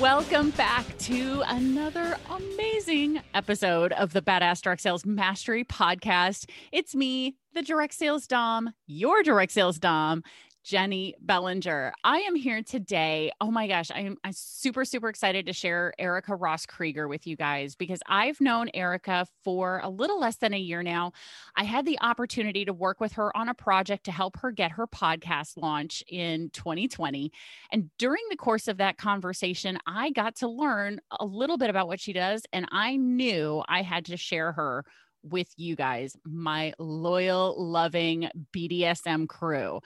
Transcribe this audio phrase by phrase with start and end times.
[0.00, 6.48] Welcome back to another amazing episode of the Badass Direct Sales Mastery Podcast.
[6.72, 10.24] It's me, the Direct Sales Dom, your Direct Sales Dom,
[10.64, 11.92] Jenny Bellinger.
[12.04, 13.32] I am here today.
[13.40, 17.36] Oh my gosh, I'm, I'm super, super excited to share Erica Ross Krieger with you
[17.36, 21.12] guys because I've known Erica for a little less than a year now.
[21.56, 24.72] I had the opportunity to work with her on a project to help her get
[24.72, 27.32] her podcast launch in 2020.
[27.72, 31.88] And during the course of that conversation, I got to learn a little bit about
[31.88, 34.84] what she does, and I knew I had to share her
[35.22, 39.80] with you guys, my loyal, loving BDSM crew.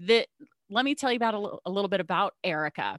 [0.00, 0.26] That
[0.70, 2.98] let me tell you about a, a little bit about Erica.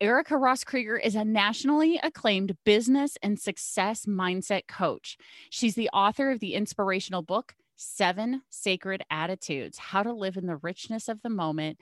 [0.00, 5.16] Erica Ross Krieger is a nationally acclaimed business and success mindset coach.
[5.50, 10.56] She's the author of the inspirational book, Seven Sacred Attitudes How to Live in the
[10.56, 11.78] Richness of the Moment.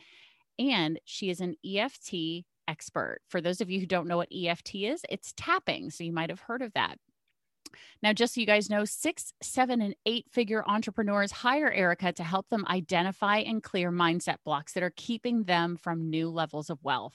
[0.59, 3.21] And she is an EFT expert.
[3.29, 5.91] For those of you who don't know what EFT is, it's tapping.
[5.91, 6.97] So you might have heard of that.
[8.03, 12.25] Now, just so you guys know, six, seven, and eight figure entrepreneurs hire Erica to
[12.25, 16.83] help them identify and clear mindset blocks that are keeping them from new levels of
[16.83, 17.15] wealth.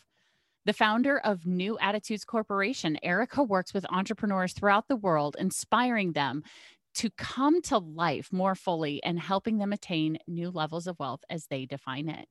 [0.65, 6.43] The founder of New Attitudes Corporation, Erica works with entrepreneurs throughout the world, inspiring them
[6.95, 11.47] to come to life more fully and helping them attain new levels of wealth as
[11.47, 12.27] they define it.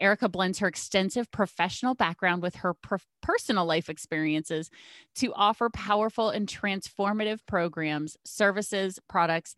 [0.00, 4.70] Erica blends her extensive professional background with her per- personal life experiences
[5.16, 9.56] to offer powerful and transformative programs, services, products,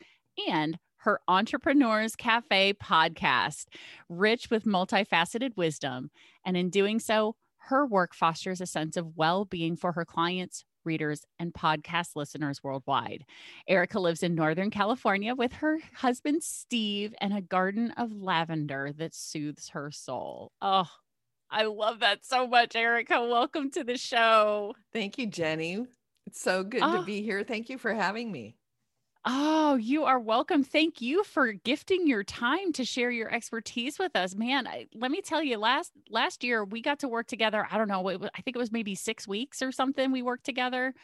[0.49, 3.67] and her Entrepreneurs Cafe podcast,
[4.09, 6.11] rich with multifaceted wisdom.
[6.45, 10.65] And in doing so, her work fosters a sense of well being for her clients,
[10.85, 13.25] readers, and podcast listeners worldwide.
[13.69, 19.15] Erica lives in Northern California with her husband, Steve, and a garden of lavender that
[19.15, 20.53] soothes her soul.
[20.63, 20.89] Oh,
[21.51, 23.21] I love that so much, Erica.
[23.27, 24.75] Welcome to the show.
[24.93, 25.85] Thank you, Jenny.
[26.27, 26.93] It's so good Oh.
[26.93, 27.03] to ah.
[27.03, 27.43] be here.
[27.43, 28.57] Thank you for having me.
[29.27, 30.65] Oh, you are welcome.
[30.65, 34.35] Thank you for gifting your time to share your expertise with us.
[34.35, 37.67] Man, I, let me tell you last last year we got to work together.
[37.71, 40.23] I don't know, it was, I think it was maybe 6 weeks or something we
[40.23, 40.95] worked together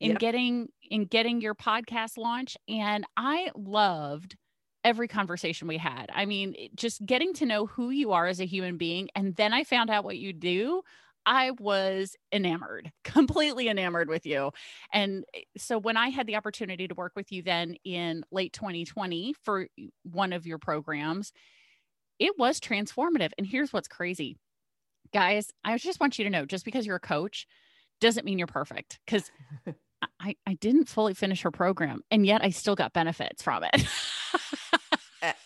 [0.00, 0.18] in Yep.
[0.18, 4.36] getting in getting your podcast launch and I loved
[4.84, 6.10] every conversation we had.
[6.14, 9.52] I mean, just getting to know who you are as a human being and then
[9.52, 10.82] I found out what you do.
[11.26, 14.52] I was enamored, completely enamored with you.
[14.92, 18.52] And eh, so when I had the opportunity to work with you then in late
[18.52, 19.66] 2020 for
[20.04, 21.32] one of your programs,
[22.18, 23.32] it was transformative.
[23.36, 24.38] And here's what's crazy.
[25.12, 27.46] Guys, I just want you to know just because you're a coach
[28.00, 29.30] doesn't mean you're perfect because
[30.20, 33.86] I, I didn't fully finish her program and yet I still got benefits from it.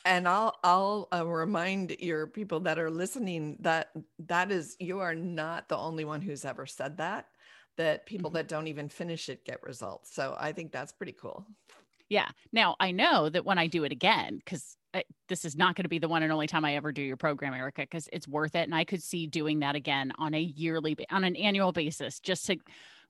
[0.04, 5.14] And I'll I'll uh, remind your people that are listening that that is you are
[5.14, 7.28] not the only one who's ever said that.
[7.76, 8.34] That people Mhm.
[8.34, 10.14] that don't even finish it get results.
[10.14, 11.47] So I think that's pretty cool.
[12.08, 12.28] Yeah.
[12.53, 14.76] Now I know that when I do it again, because
[15.28, 17.16] this is not going to be the one and only time I ever do your
[17.16, 18.64] program, Erica, because it's worth it.
[18.64, 22.44] And I could see doing that again on a yearly, on an annual basis, just
[22.47, 22.56] to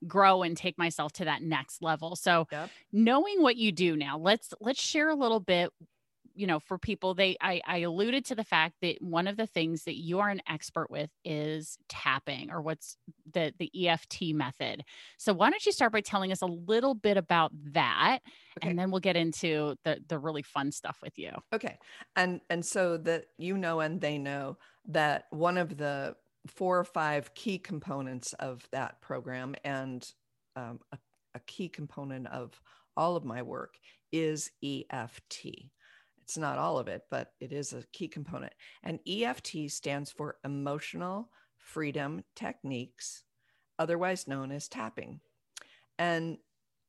[0.07, 2.15] grow and take myself to that next level.
[2.15, 2.69] So Yep.
[2.91, 5.71] knowing what you do now, let's let's share a little bit.
[6.33, 9.47] You know, for people, they I, I alluded to the fact that one of the
[9.47, 12.97] things that you are an expert with is tapping, or what's
[13.31, 14.83] the the EFT method.
[15.17, 18.19] So why don't you start by telling us a little bit about that,
[18.57, 18.69] Okay.
[18.69, 21.31] and then we'll get into the the really fun stuff with you.
[21.53, 21.77] Okay.
[22.15, 24.57] And and so that you know and they know
[24.87, 26.15] that one of the
[26.47, 30.11] four or five key components of that program and
[30.55, 30.97] um, a,
[31.35, 32.59] a key component of
[32.97, 33.75] all of my work
[34.11, 35.69] is EFT.
[36.31, 38.53] It's not all of it, but it is a key component.
[38.83, 43.23] And EFT stands for Emotional Freedom Techniques,
[43.77, 45.19] otherwise known as tapping.
[45.99, 46.37] And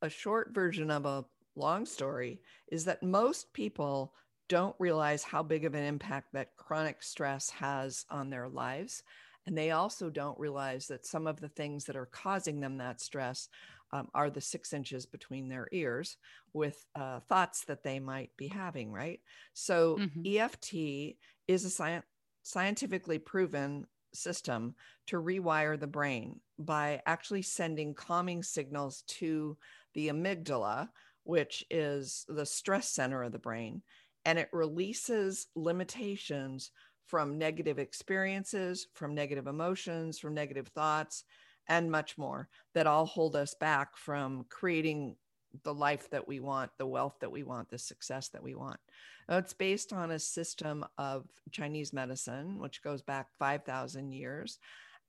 [0.01, 1.25] a short version of a
[1.57, 2.41] long story
[2.71, 4.15] is that most people
[4.49, 9.03] don't realize how big of an impact that chronic stress has on their lives.
[9.45, 13.01] And they also don't realize that some of the things that are causing them that
[13.01, 13.49] stress
[13.93, 16.17] um, are the six inches between their ears
[16.53, 19.21] with uh, thoughts that they might be having, right?
[19.53, 20.25] So Mhm.
[20.25, 21.19] EFT
[21.49, 22.03] is a sci-
[22.43, 24.75] scientifically proven system
[25.07, 29.59] to rewire the brain by actually sending calming signals to
[29.95, 30.91] the amygdala,
[31.25, 33.83] which is the stress center of the brain,
[34.25, 36.71] and it releases limitations
[37.07, 41.25] from negative experiences, from negative emotions, from negative thoughts,
[41.69, 45.17] and much more that all hold us back from creating
[45.65, 48.81] the life that we want, the wealth that we want, the success that we want.
[49.29, 54.59] Now, it's based on a system of Chinese medicine, which goes back 5,000 years.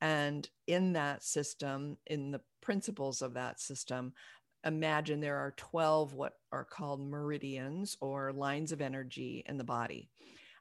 [0.02, 4.14] And in that system, in the principles of that system,
[4.66, 10.10] imagine there are 12 what are called meridians or lines of energy in the body.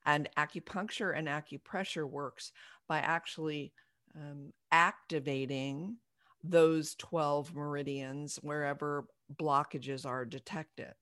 [0.05, 2.53] And acupuncture and acupressure works
[2.89, 3.73] by actually
[4.17, 5.97] um, activating
[6.45, 9.05] those 12 meridians wherever
[9.35, 10.93] blockages are detected.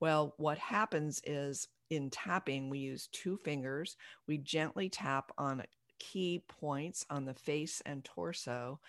[0.00, 3.96] Well, what happens is in tapping, we use two fingers.
[4.26, 5.62] We gently tap on
[5.98, 8.80] key points on the face and torso,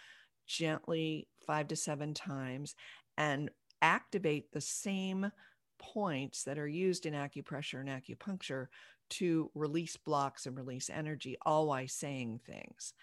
[0.47, 2.75] gently five to seven times,
[3.17, 3.49] and
[3.81, 5.31] activate the same
[5.79, 8.67] points that are used in acupressure and acupuncture
[9.09, 12.93] to release blocks and release energy, all while saying things.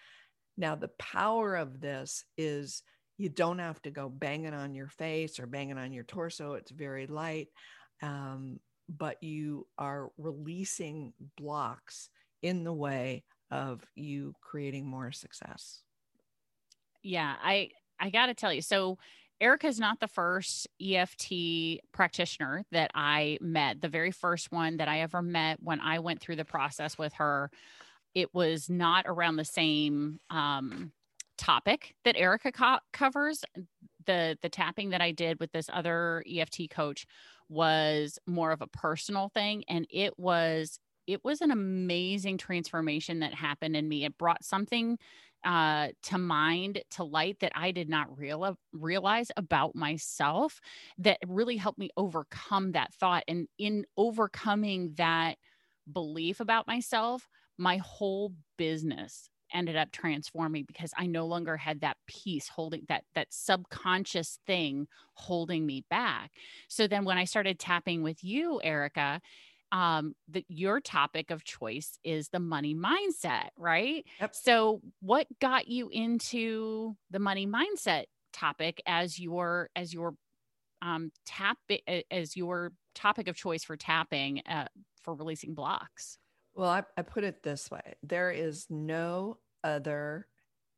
[0.57, 2.83] Now, the power of this is
[3.17, 6.53] you don't have to go banging on your face or banging on your torso.
[6.53, 7.47] It's very light,
[8.01, 8.59] um,
[8.89, 12.09] but you are releasing blocks
[12.41, 15.81] in the way of you creating more success.
[17.03, 17.69] Yeah, I
[17.99, 18.61] I got to tell you.
[18.61, 18.97] So
[19.41, 23.81] Erica is not the first EFT practitioner that I met.
[23.81, 27.13] The very first one that I ever met when I went through the process with
[27.13, 27.51] her,
[28.15, 30.91] it was not around the same um,
[31.37, 33.43] topic that Erica co- covers.
[34.05, 37.05] The the tapping that I did with this other EFT coach
[37.49, 43.33] was more of a personal thing, and it was it was an amazing transformation that
[43.33, 44.05] happened in me.
[44.05, 44.97] It brought something
[45.43, 50.59] uh, to mind, to light that I did not real- realize about myself
[50.97, 53.23] that really helped me overcome that thought.
[53.27, 55.35] And in overcoming that
[55.91, 61.97] belief about myself, my whole business ended up transforming because I no longer had that
[62.07, 66.31] piece holding that that subconscious thing holding me back.
[66.67, 69.21] So then when I started tapping with you, Erica,
[69.71, 74.05] um that your topic of choice is the money mindset, right?
[74.19, 74.35] Yep.
[74.35, 80.15] So what got you into the money mindset topic as your as your
[80.81, 81.57] um tap
[82.11, 84.67] as your topic of choice for tapping uh,
[85.03, 86.17] for releasing blocks?
[86.55, 90.27] Well, I, I put it this way there is no other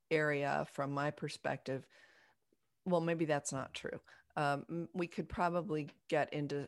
[0.10, 1.86] area from my perspective.
[2.86, 4.00] Well, maybe that's not true.
[4.36, 6.68] Um, we could probably get into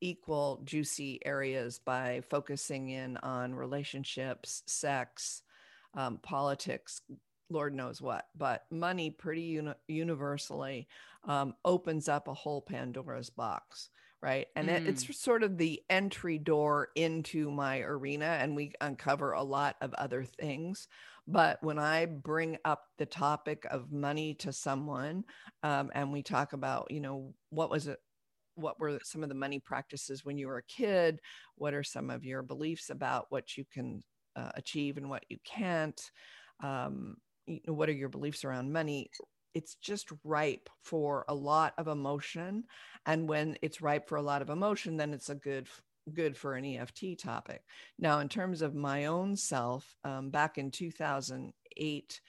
[0.00, 5.42] equal juicy areas by focusing in on relationships, sex,
[5.94, 7.00] um, politics,
[7.50, 8.26] Lord knows what.
[8.36, 10.86] But money, pretty uni- universally,
[11.24, 13.90] um, opens up a whole Pandora's box
[14.22, 14.46] right?
[14.56, 14.86] And mm.
[14.86, 19.94] it's sort of the entry door into my arena, and we uncover a lot of
[19.94, 20.88] other things.
[21.26, 25.24] But when I bring up the topic of money to someone,
[25.62, 27.98] um, and we talk about, you know, what was it?
[28.54, 31.20] What were some of the money practices when you were a kid?
[31.56, 34.02] What are some of your beliefs about what you can
[34.34, 36.00] uh, achieve and what you can't?
[36.62, 39.10] Um, you know, what are your beliefs around money?
[39.54, 42.64] It's just ripe for a lot of emotion
[43.06, 45.68] and when it's ripe for a lot of emotion then it's a good
[46.14, 47.62] good for an eft topic
[47.98, 52.20] now in terms of my own self um, back in 2008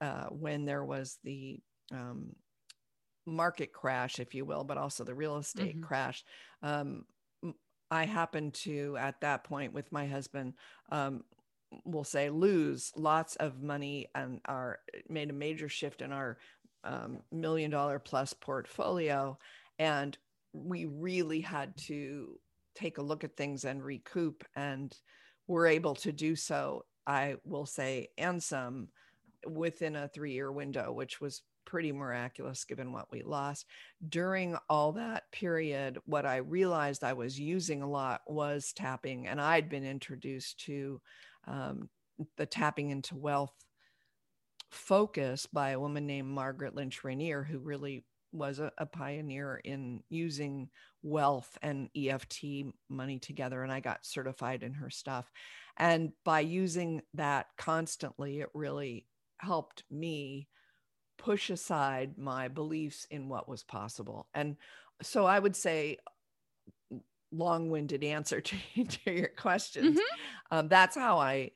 [0.00, 1.58] uh, when there was the
[1.92, 2.34] um,
[3.26, 5.84] market crash if you will but also the real estate mm-hmm.
[5.84, 6.24] crash
[6.62, 7.04] um,
[7.90, 10.52] i happened to at that point with my husband
[10.92, 11.22] um,
[11.84, 14.78] we'll say lose lots of money and are
[15.08, 16.38] made a major shift in our
[16.84, 19.38] um, million dollar plus portfolio.
[19.78, 20.16] And
[20.52, 22.38] we really had to
[22.74, 24.44] take a look at things and recoup.
[24.54, 24.96] And
[25.46, 28.88] we're able to do so, I will say, and some
[29.46, 33.66] within a three year window, which was pretty miraculous given what we lost.
[34.08, 39.40] During all that period, what I realized I was using a lot was tapping, and
[39.40, 41.00] I'd been introduced to
[41.46, 41.88] um,
[42.36, 43.54] the tapping into wealth
[44.70, 50.02] focus by a woman named Margaret Lynch Raniere, who really was a, a, pioneer in
[50.08, 50.68] using
[51.02, 52.44] wealth and EFT
[52.88, 53.62] money together.
[53.62, 55.30] And I got certified in her stuff.
[55.76, 59.06] And by using that constantly, it really
[59.38, 60.48] helped me
[61.16, 64.26] push aside my beliefs in what was possible.
[64.34, 64.56] And
[65.00, 65.98] so I would say,
[67.34, 69.98] long-winded answer to, to your questions.
[69.98, 70.02] Mhm.
[70.50, 71.52] Um, that's how I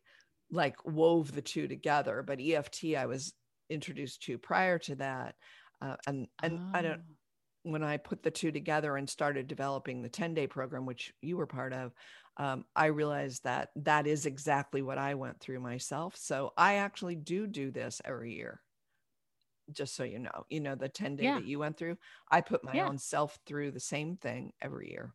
[0.50, 2.22] like wove the two together.
[2.22, 3.34] But EFT, I was
[3.70, 5.34] introduced to prior to that,
[5.82, 7.14] uh, and and I don't Oh.
[7.64, 11.36] when I put the two together and started developing the 10 day program, which you
[11.36, 11.92] were part of,
[12.38, 16.16] um, I realized that that is exactly what I went through myself.
[16.16, 18.62] So I actually do do this every year.
[19.70, 21.34] Just so you know, you know, the 10 day Yeah.
[21.34, 21.98] that you went through,
[22.30, 22.88] I put my Yeah.
[22.88, 25.12] own self through the same thing every year.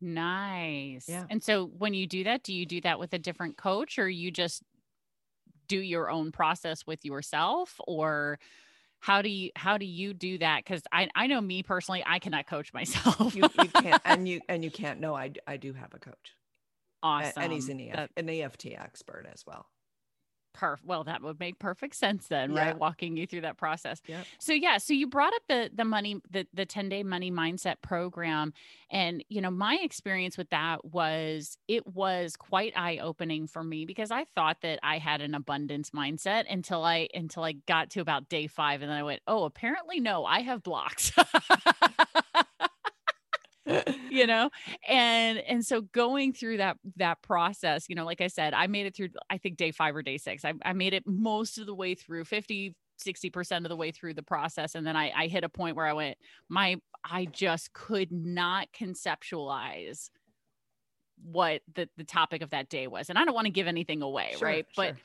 [0.00, 1.06] Nice.
[1.08, 1.24] Yeah.
[1.28, 4.08] And so when you do that, do you do that with a different coach or
[4.08, 4.62] you just
[5.68, 8.38] do your own process with yourself or
[8.98, 12.18] how do you how do you do that cuz I I know me personally I
[12.18, 13.34] cannot coach myself.
[13.34, 16.36] You, you can't, and you, and you can't know, i do have a coach
[17.02, 17.42] awesome.
[17.42, 19.66] and he's an, EF, That- an EFT expert as well.
[20.52, 22.66] Perf- well, that would make perfect sense then, Yeah.
[22.66, 22.78] right?
[22.78, 24.00] Walking you through that process.
[24.06, 24.26] Yep.
[24.38, 27.76] So yeah, so you brought up the the money the the 10 day money mindset
[27.82, 28.52] program
[28.90, 33.84] and you know my experience with that was it was quite eye opening for me
[33.84, 38.00] because I thought that I had an abundance mindset until I until I got to
[38.00, 41.12] about day 5 and then I went, "Oh, apparently no, I have blocks."
[44.10, 44.50] you know
[44.88, 48.86] and and so going through that that process you know like i said i made
[48.86, 51.66] it through i think day five or day six i, I made it most of
[51.66, 55.26] the way through 50 60% of the way through the process and then I, I
[55.26, 60.10] hit a point where i went my i just could not conceptualize
[61.22, 64.02] what the, the topic of that day was and i don't want to give anything
[64.02, 64.96] away Sure, right but.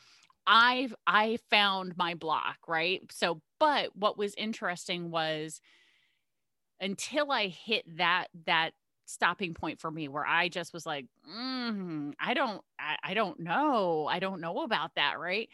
[0.47, 3.01] I've I found my block, right?
[3.11, 5.59] So, but what was interesting was
[6.79, 8.71] until I hit that that
[9.05, 13.39] stopping point for me where I just was like, mm, I don't I, I don't
[13.39, 14.07] know.
[14.07, 15.49] I don't know about that, right?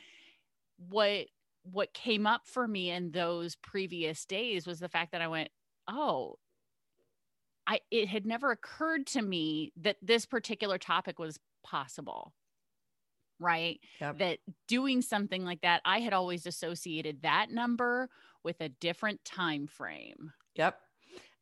[0.77, 1.27] What
[1.63, 5.49] what came up for me in those previous days was the fact that I went,
[5.87, 6.37] "Oh,
[7.67, 12.33] I it had never occurred to me that this particular topic was possible."
[13.39, 13.79] Right?
[13.99, 14.17] Yep.
[14.19, 14.37] that
[14.67, 18.07] doing something like that i had always associated that number
[18.43, 20.81] with a different time frame Yep.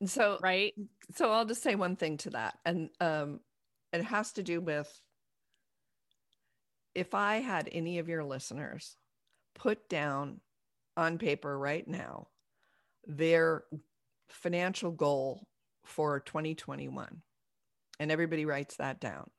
[0.06, 0.74] So, right
[1.16, 2.58] so I'll just say one thing to that.
[2.66, 3.40] And um,
[3.92, 4.90] it has to do with
[6.96, 8.98] if I had any of your listeners
[9.56, 10.42] put down
[10.98, 12.28] on paper right now
[13.08, 13.64] their
[14.30, 15.48] financial goal
[15.84, 17.22] for 2021,
[18.00, 19.30] and everybody writes that down.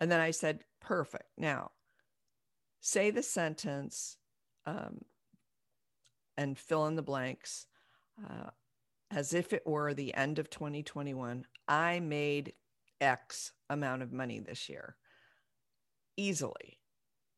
[0.00, 1.24] And then I said, perfect.
[1.36, 1.72] Now,
[2.80, 4.16] say the sentence
[4.64, 5.00] um,
[6.36, 7.66] and fill in the blanks.
[8.24, 8.50] Uh,
[9.10, 12.52] as if it were the end of 2021, I made
[13.00, 14.96] X amount of money this year.
[16.16, 16.78] Easily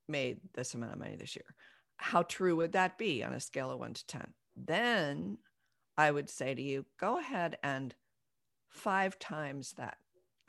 [0.09, 1.55] made this amount of money this year.
[1.97, 4.33] How true would that be on a scale of one to 10?
[4.57, 5.39] Then
[5.97, 7.95] I would say to you, go ahead and
[8.69, 9.99] five times that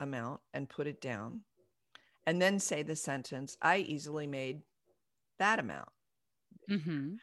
[0.00, 1.42] amount and put it down.
[2.26, 4.62] And then say the sentence, I easily made
[5.38, 5.88] that amount
[6.70, 7.14] mm-hmm.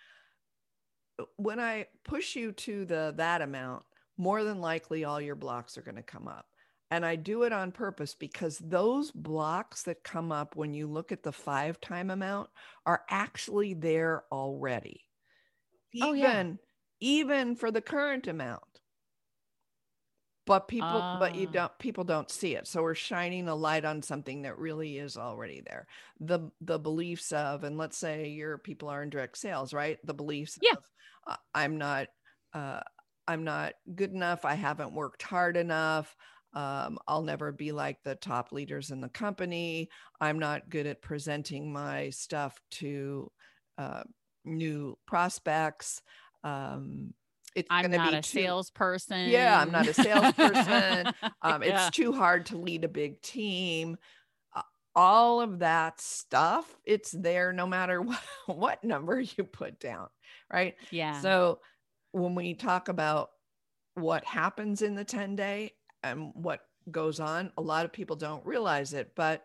[1.38, 3.84] when I push you to the that amount,
[4.20, 6.48] more than likely all your blocks are going to come up.
[6.92, 11.12] And I do it on purpose because those blocks that come up when you look
[11.12, 12.52] at the five time amount
[12.86, 15.06] are actually there already.
[16.02, 16.58] Oh, Even yeah.
[17.00, 18.82] even for the current amount.
[20.46, 21.54] But people but you Ah.
[21.54, 22.68] don't people don't see it.
[22.68, 25.88] So we're shining a light on something that really is already there.
[26.20, 30.00] The the beliefs of and let's say your people are in direct sales, right?
[30.06, 30.76] The beliefs Yeah.
[30.76, 30.84] of
[31.28, 32.08] uh, I'm not
[32.54, 32.82] uh
[33.30, 34.44] I'm not good enough.
[34.44, 36.16] I haven't worked hard enough.
[36.56, 39.88] Um, I'll never be like the top leaders in the company.
[40.20, 43.32] I'm not good at presenting my stuff to
[43.78, 44.02] uh,
[44.46, 46.02] new prospects.
[46.44, 47.14] Um,
[47.56, 51.14] it's i'm going to not be a too, salesperson Yeah, I'm not a salesperson.
[51.44, 51.88] um, Yeah.
[51.88, 53.96] It's too hard to lead a big team.
[54.56, 54.62] Uh,
[54.96, 60.08] all of that stuff, it's there no matter what, what number you put down,
[60.52, 60.74] right?
[60.90, 61.60] yeah So
[62.12, 63.30] when we talk about
[63.96, 65.74] what happens in the 10 day
[66.04, 66.62] and what
[66.92, 69.44] goes on, a lot of people don't realize it, but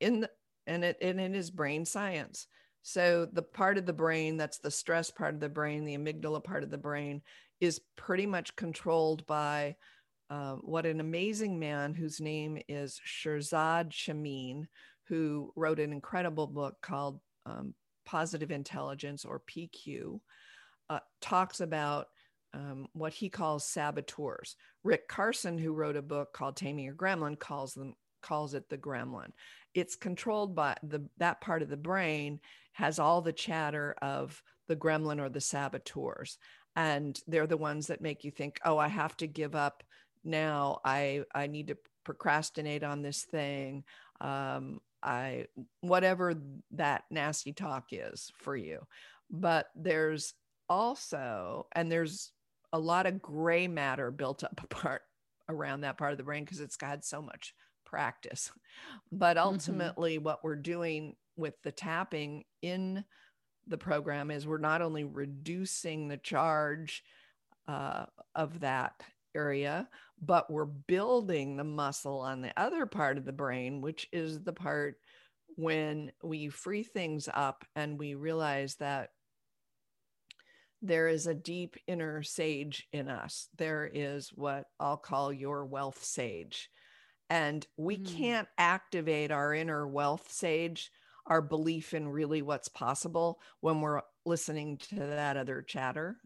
[0.00, 0.30] in the,
[0.66, 2.46] and it and it is brain science.
[2.82, 6.42] So the part of the brain that's the stress part of the brain, the amygdala
[6.42, 7.22] part of the brain,
[7.60, 9.76] is pretty much controlled by
[10.28, 14.66] um, what an amazing man whose name is Shirzad Chamine,
[15.04, 17.74] who wrote an incredible book called um,
[18.04, 20.20] Positive Intelligence or PQ,
[20.90, 22.08] uh, talks about
[22.54, 24.56] um, what he calls saboteurs.
[24.84, 28.78] Rick Carson, who wrote a book called Taming Your Gremlin, calls them calls it the
[28.78, 29.30] gremlin.
[29.72, 32.40] It's controlled by the that part of the brain
[32.72, 36.38] has all the chatter of the gremlin or the saboteurs
[36.76, 39.82] and they're the ones that make you think oh i have to give up
[40.24, 43.82] now i i need to procrastinate on this thing
[44.20, 45.46] um i
[45.80, 46.34] whatever
[46.70, 48.80] that nasty talk is for you
[49.30, 50.34] but there's
[50.68, 52.32] also and there's
[52.72, 55.02] a lot of gray matter built up apart
[55.48, 57.54] around that part of the brain because it's got so much
[57.84, 58.50] practice
[59.12, 59.46] but mm-hmm.
[59.46, 60.24] ultimately mm-hmm.
[60.24, 63.04] what we're doing with the tapping in
[63.68, 67.02] the program is we're not only reducing the charge
[67.68, 69.02] uh, of that
[69.34, 69.88] area,
[70.20, 74.52] but we're building the muscle on the other part of the brain, which is the
[74.52, 74.96] part
[75.56, 79.10] when we free things up and we realize that
[80.82, 83.48] there is a deep inner sage in us.
[83.56, 86.68] There is what I'll call your wealth sage.
[87.28, 88.16] And we mm.
[88.16, 90.90] can't activate our inner wealth sage
[91.26, 96.16] our belief in really what's possible when we're listening to that other chatter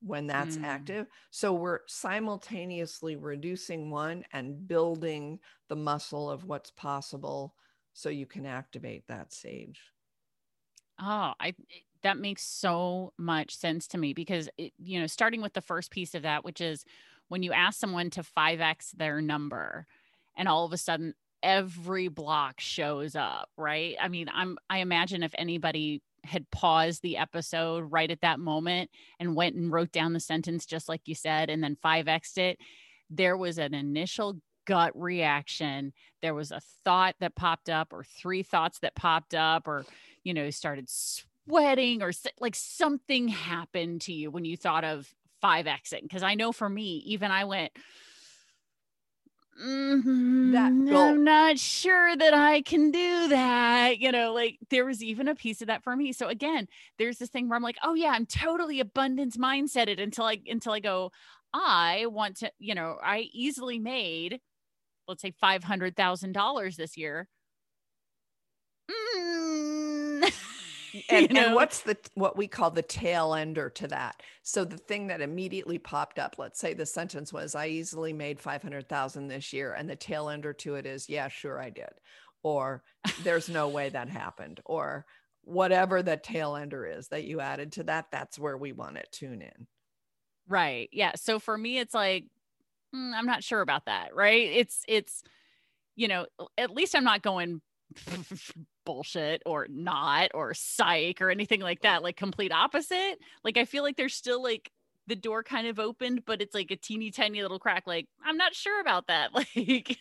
[0.00, 0.64] when that's mm.
[0.64, 1.06] active.
[1.30, 7.54] So we're simultaneously reducing one and building the muscle of what's possible
[7.94, 9.80] so you can activate that sage.
[11.00, 11.54] Oh, I
[12.02, 15.90] that makes so much sense to me because it, you know, starting with the first
[15.90, 16.84] piece of that which is
[17.28, 19.86] when you ask someone to 5x their number
[20.36, 23.96] and all of a sudden every block shows up, right?
[24.00, 28.90] I mean, I'm I imagine if anybody had paused the episode right at that moment
[29.20, 32.58] and went and wrote down the sentence just like you said and then 5x'd it,
[33.08, 34.36] there was an initial
[34.66, 35.92] gut reaction.
[36.20, 39.86] There was a thought that popped up or three thoughts that popped up or
[40.24, 40.90] you know, started
[41.48, 45.12] sweating or like something happened to you when you thought of
[45.42, 47.72] 5xing because I know for me even I went
[49.60, 50.94] Mm-hmm.
[50.96, 53.98] I'm not sure that I can do that.
[53.98, 56.12] You know, like there was even a piece of that for me.
[56.12, 60.26] So again, there's this thing where I'm like, oh yeah, I'm totally abundance mindseted until
[60.26, 61.10] I until I go,
[61.52, 64.40] I want to, you know, I easily made,
[65.08, 67.28] let's say five hundred thousand dollars this year.
[68.88, 70.32] Mm.
[71.10, 74.22] and, and, what's the what we call the tail ender to that.
[74.42, 78.40] So the thing that immediately popped up let's say the sentence was i easily made
[78.40, 81.90] 500000 this year and the tail ender to it is yeah sure i did
[82.42, 82.82] or
[83.22, 85.04] there's no way that happened or
[85.42, 89.02] whatever the tail ender is that you added to that that's where we want to
[89.10, 89.66] tune in.
[90.46, 90.88] Right.
[90.92, 91.12] Yeah.
[91.16, 92.24] So for me it's like
[92.94, 94.48] mm, i'm not sure about that right?
[94.48, 95.22] It's it's
[95.96, 97.60] you know at least i'm not going
[98.84, 103.82] bullshit or not or psych or anything like that like complete opposite like i feel
[103.82, 104.70] like there's still like
[105.08, 107.84] the door kind of opened, but it's like a teeny tiny little crack.
[107.86, 109.30] Like, I'm not sure about that.
[109.38, 109.98] Like,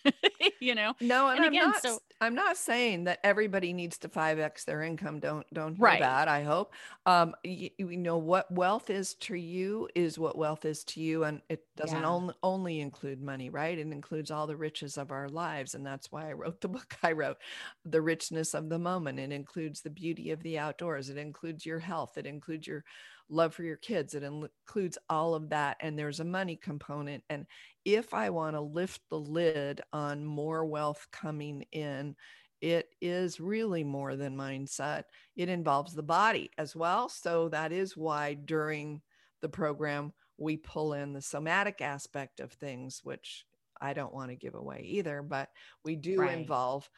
[0.59, 0.93] you know?
[0.99, 4.81] No, and, and again, not, so I'm not saying that everybody needs to 5x their
[4.81, 5.19] income.
[5.19, 5.99] Don't don't hear right.
[5.99, 6.73] that, I hope.
[7.05, 11.25] Um, you, you, know what wealth is to you is what wealth is to you.
[11.25, 12.07] And it doesn't yeah.
[12.07, 13.77] only only include money, right?
[13.77, 15.75] It includes all the riches of our lives.
[15.75, 17.37] And that's why I wrote the book I wrote,
[17.85, 19.19] The Richness of the Moment.
[19.19, 21.09] It includes the beauty of the outdoors.
[21.09, 22.17] It includes your health.
[22.17, 22.83] It includes your
[23.29, 24.13] love for your kids.
[24.13, 25.77] It includes all of that.
[25.81, 27.23] And there's a money component.
[27.29, 27.45] And
[27.87, 32.17] if I want to lift the lid on more wealth coming in,
[32.59, 35.03] it is really more than mindset.
[35.37, 37.07] It involves the body as well.
[37.07, 39.01] So that is why during
[39.41, 43.45] the program, we pull in the somatic aspect of things, which
[43.79, 45.47] I don't want to give away either, but
[45.85, 46.37] we do right.
[46.37, 46.89] involve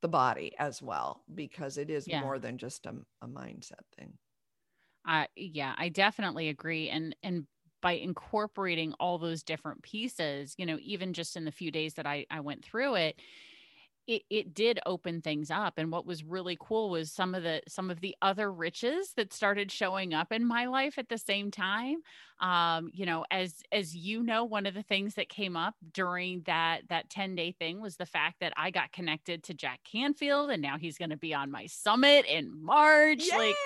[0.00, 2.22] the body as well because it is yeah.
[2.22, 4.14] more than just a, a mindset thing.
[5.06, 6.88] Uh, yeah, I definitely agree.
[6.88, 7.46] And and
[7.80, 12.06] by incorporating all those different pieces, you know, even just in the few days that
[12.06, 13.20] I, I went through it,
[14.08, 17.60] it, it did open things up and what was really cool was some of the
[17.68, 21.50] some of the other riches that started showing up in my life at the same
[21.50, 21.96] time
[22.40, 26.40] um you know as as you know one of the things that came up during
[26.46, 30.50] that that 10 day thing was the fact that i got connected to jack canfield
[30.50, 33.36] and now he's going to be on my summit in march Yay!
[33.36, 33.56] like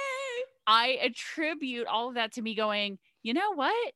[0.67, 3.93] I attribute all of that to me going, you know what?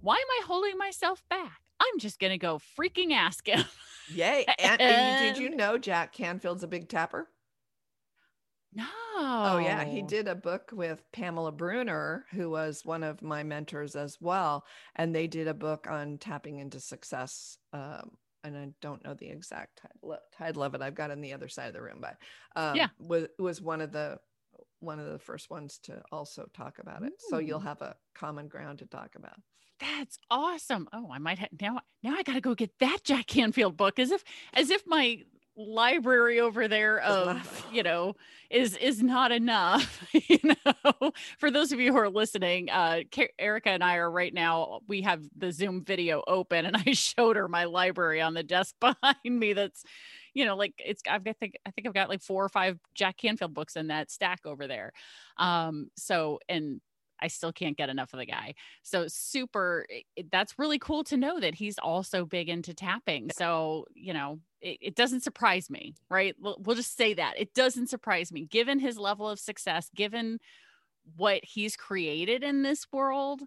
[0.00, 1.60] Why am I holding myself back?
[1.80, 3.64] I'm just going to go freaking ask him.
[4.12, 4.44] Yay.
[4.58, 7.28] And, and, did you know Jack Canfield's a big tapper?
[8.74, 8.84] No.
[9.16, 9.84] Oh, yeah.
[9.84, 14.64] He did a book with Pamela Bruner, who was one of my mentors as well.
[14.96, 17.58] And they did a book on tapping into success.
[17.72, 18.10] Um,
[18.44, 20.82] and I don't know the exact title, title of it.
[20.82, 22.16] I've got it on the other side of the room, but
[22.56, 24.18] um, yeah, was was one of the
[24.80, 27.12] one of the first ones to also talk about it.
[27.12, 27.30] Ooh.
[27.30, 29.38] So you'll have a common ground to talk about.
[29.80, 30.88] That's awesome.
[30.92, 31.80] Oh, I might have now.
[32.02, 33.98] Now I got to go get that Jack Canfield book.
[33.98, 35.22] As if, as if my
[35.58, 38.14] library over there of you know
[38.48, 43.00] is is not enough you know for those of you who are listening uh
[43.40, 47.34] erica and i are right now we have the zoom video open and i showed
[47.34, 49.82] her my library on the desk behind me that's
[50.32, 52.78] you know like it's i've got think i think i've got like four or five
[52.94, 54.92] jack canfield books in that stack over there
[55.38, 56.80] um so and
[57.20, 58.54] I still can't get enough of the guy.
[58.82, 59.86] So super
[60.30, 63.30] that's really cool to know that he's also big into tapping.
[63.36, 66.34] So, you know, it, it doesn't surprise me, right?
[66.38, 67.34] We'll, we'll just say that.
[67.38, 70.38] It doesn't surprise me given his level of success, given
[71.16, 73.42] what he's created in this world.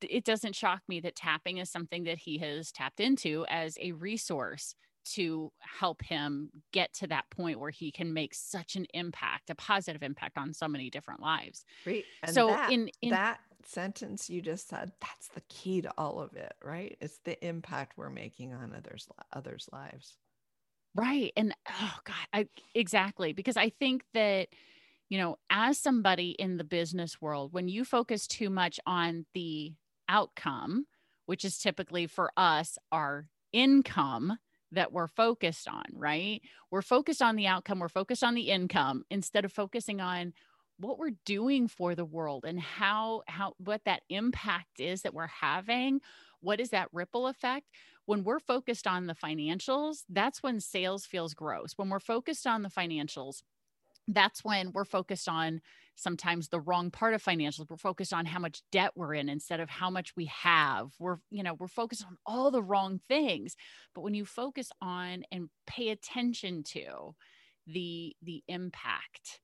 [0.00, 3.92] It doesn't shock me that tapping is something that he has tapped into as a
[3.92, 9.50] resource to help him get to that point where he can make such an impact,
[9.50, 11.64] a positive impact on so many different lives.
[11.84, 12.04] Great.
[12.22, 16.20] And so that, in, in that sentence you just said, that's the key to all
[16.20, 16.96] of it, right?
[17.00, 20.16] It's the impact we're making on others others' lives.
[20.94, 21.32] Right.
[21.36, 24.48] And oh God, I exactly because I think that
[25.10, 29.74] you know, as somebody in the business world, when you focus too much on the
[30.08, 30.86] outcome,
[31.26, 34.38] which is typically for us our income,
[34.74, 36.42] that we're focused on, right?
[36.70, 40.32] We're focused on the outcome, we're focused on the income instead of focusing on
[40.78, 45.28] what we're doing for the world and how how what that impact is that we're
[45.28, 46.00] having
[46.40, 47.66] what is that ripple effect
[48.06, 52.62] when we're focused on the financials that's when sales feels gross when we're focused on
[52.62, 53.42] the financials
[54.08, 55.60] that's when we're focused on
[55.96, 59.60] sometimes the wrong part of financials we're focused on how much debt we're in instead
[59.60, 60.90] of how much we have.
[60.98, 63.56] We're you know we're focused on all the wrong things.
[63.94, 67.14] But when you focus on and pay attention to
[67.66, 69.40] the the impact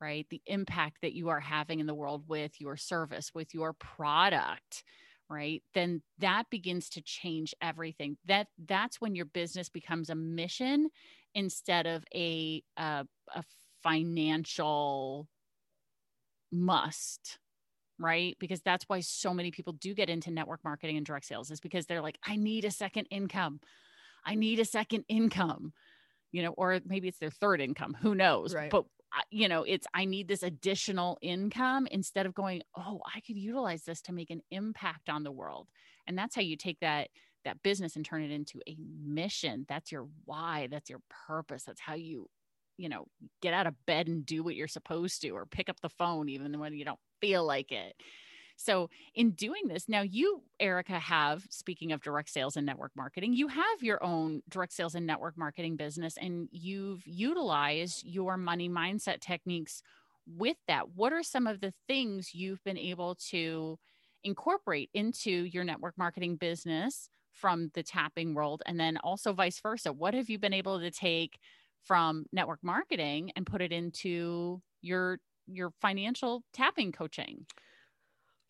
[0.00, 3.72] right the impact that you are having in the world with your service with your
[3.72, 4.84] product
[5.28, 8.16] right then that begins to change everything.
[8.26, 10.88] That that's when your business becomes a mission
[11.34, 13.44] instead of a a, a
[13.82, 15.28] financial
[16.54, 17.38] must
[18.00, 18.36] right?
[18.40, 21.60] Because that's why so many people do get into network marketing and direct sales is
[21.60, 23.60] because they're like i need a second income.
[24.26, 25.72] I need a second income
[26.32, 28.54] you know or maybe it's their third income who knows?
[28.54, 28.70] Right.
[28.70, 28.84] but
[29.16, 33.36] uh, you know it's i need this additional income instead of going oh i could
[33.36, 35.68] utilize this to make an impact on the world.
[36.06, 37.08] And that's how you take that
[37.44, 39.66] that business and turn it into a mission.
[39.68, 40.68] That's your why.
[40.70, 41.64] That's your purpose.
[41.64, 42.28] That's how you
[42.76, 43.06] you know,
[43.40, 46.28] get out of bed and do what you're supposed to, or pick up the phone
[46.28, 47.94] even when you don't feel like it.
[48.56, 53.34] So, in doing this, now you, Erica, have, speaking of direct sales and network marketing,
[53.34, 58.68] you have your own direct sales and network marketing business, and you've utilized your money
[58.68, 59.82] mindset techniques
[60.26, 60.90] with that.
[60.94, 63.78] What are some of the things you've been able to
[64.22, 68.62] incorporate into your network marketing business from the tapping world?
[68.66, 69.92] And then also vice versa.
[69.92, 71.38] What have you been able to take
[71.84, 77.46] from network marketing and put it into your your financial tapping coaching?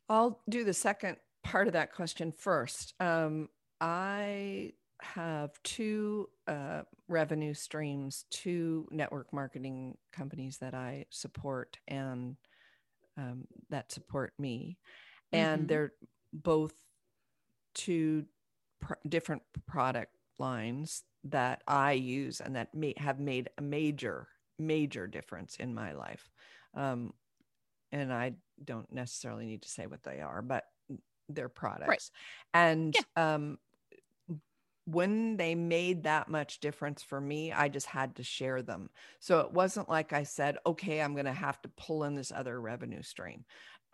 [0.08, 2.94] I'll do the second part of that question first.
[3.00, 3.48] Um,
[3.80, 12.36] I have two uh, revenue streams, two network marketing companies that I support and
[13.16, 14.78] um, that support me.
[15.32, 15.66] And mm-hmm.
[15.66, 15.92] they're
[16.32, 16.72] both
[17.74, 18.24] two
[18.80, 25.06] pr- different product lines that I use and that may have made a major, major
[25.06, 26.28] difference in my life.
[26.74, 27.12] Um,
[27.92, 30.64] and I don't necessarily need to say what they are, but
[31.28, 31.88] they're products.
[31.88, 32.10] Right.
[32.52, 33.34] And yeah.
[33.34, 33.58] um,
[34.86, 38.90] when they made that much difference for me, I just had to share them.
[39.20, 42.32] So it wasn't like I said, okay, I'm going to have to pull in this
[42.32, 43.44] other revenue stream.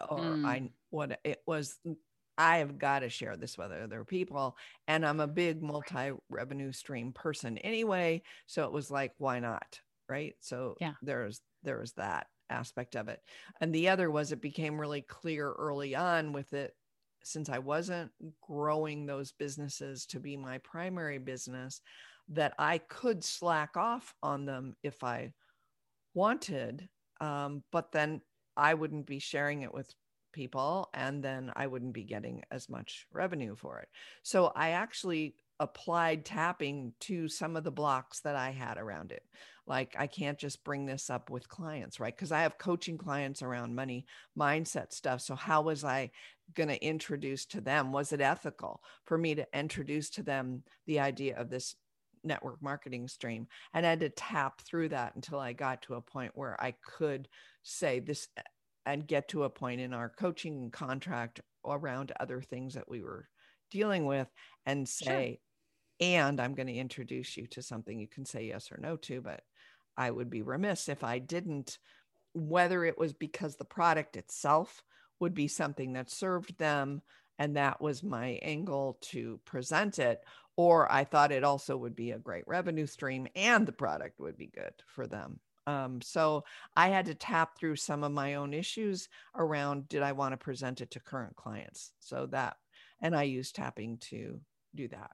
[0.09, 0.47] Or mm.
[0.47, 1.79] I, what it was
[2.41, 4.57] I have got to share this with other people.
[4.89, 8.23] And I'm a big multi revenue stream person anyway.
[8.47, 9.79] So it was like, why not?
[10.09, 10.35] Right.
[10.41, 10.95] So yeah.
[11.03, 13.21] there's there's that aspect of it.
[13.61, 16.75] And the other was it became really clear early on with it,
[17.23, 21.83] since I wasn't growing those businesses to be my primary business,
[22.31, 25.35] that I could slack off on them if I
[26.15, 26.89] wanted.
[27.21, 28.23] Um, but then
[28.57, 29.95] I wouldn't be sharing it with
[30.33, 33.89] people and then I wouldn't be getting as much revenue for it.
[34.23, 39.23] So I actually applied tapping to some of the blocks that I had around it.
[39.67, 42.17] Like I can't just bring this up with clients, right?
[42.17, 45.21] Because I have coaching clients around money mindset stuff.
[45.21, 46.11] So how was I
[46.55, 47.93] going to introduce to them?
[47.93, 51.77] Was it ethical for me to introduce to them the idea of this
[52.25, 53.47] network marketing stream?
[53.75, 56.75] And I had to tap through that until I got to a point where I
[56.83, 57.29] could
[57.63, 58.29] say this
[58.87, 63.29] and get to a point in our coaching contract around other things that we were
[63.71, 64.29] dealing with
[64.67, 65.41] and say
[66.01, 69.21] and I'm going to introduce you to something you can say yes or no to,
[69.21, 69.43] but
[69.99, 71.79] I would be remiss if I didn't,
[72.33, 74.83] whether it was because the product itself
[75.21, 77.03] would be something that served them
[77.39, 80.23] and that was my angle to present it
[80.57, 84.37] or i thought it also would be a great revenue stream and the product would
[84.37, 86.45] be good for them um, so
[86.77, 90.37] i had to tap through some of my own issues around did i want to
[90.37, 92.57] present it to current clients so that
[93.03, 94.41] and i use tapping to
[94.75, 95.11] do that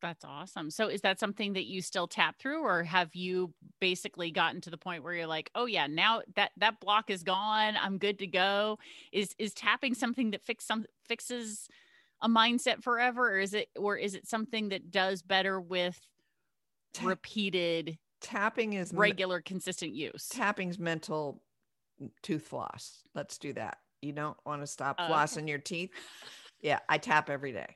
[0.00, 0.70] that's awesome.
[0.70, 4.70] So is that something that you still tap through or have you basically gotten to
[4.70, 8.20] the point where you're like, "Oh yeah, now that that block is gone, I'm good
[8.20, 8.78] to go."
[9.12, 11.68] Is is tapping something that fix some fixes
[12.22, 15.98] a mindset forever or is it or is it something that does better with
[17.02, 20.28] repeated tapping is regular consistent use?
[20.28, 21.42] Tapping's mental
[22.22, 23.02] tooth floss.
[23.14, 23.78] Let's do that.
[24.02, 25.50] You don't want to stop Oh, flossing okay.
[25.50, 25.90] your teeth.
[26.60, 27.74] Yeah, I tap every day.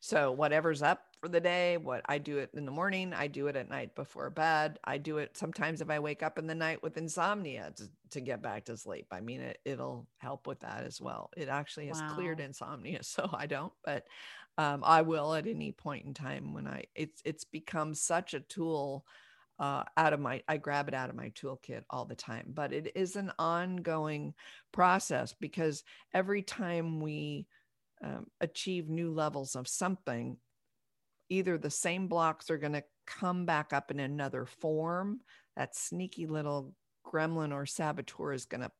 [0.00, 3.48] So whatever's up for the day, what I do it in the morning, I do
[3.48, 4.78] it at night before bed.
[4.84, 8.20] I do it sometimes if I wake up in the night with insomnia to, to
[8.20, 9.06] get back to sleep.
[9.10, 11.30] I mean, it, it'll help with that as well.
[11.36, 14.04] It actually has cleared insomnia, so I don't, but
[14.56, 18.40] um, I will at any point in time when I it's it's become such a
[18.40, 19.04] tool
[19.58, 22.46] uh, out of my I grab it out of my toolkit all the time.
[22.48, 24.34] But it is an ongoing
[24.72, 25.82] process because
[26.14, 27.46] every time we
[28.02, 30.36] um, achieve new levels of something,
[31.28, 35.20] either the same blocks are going to come back up in another form.
[35.56, 36.72] That sneaky little
[37.04, 38.70] gremlin or saboteur is going to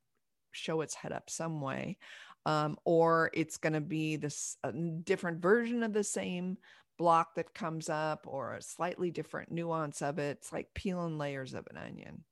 [0.52, 1.98] show its head up some way,
[2.46, 6.56] um, or it's going to be this a different version of the same
[6.98, 10.38] block that comes up, or a slightly different nuance of it.
[10.38, 12.24] It's like peeling layers of an onion.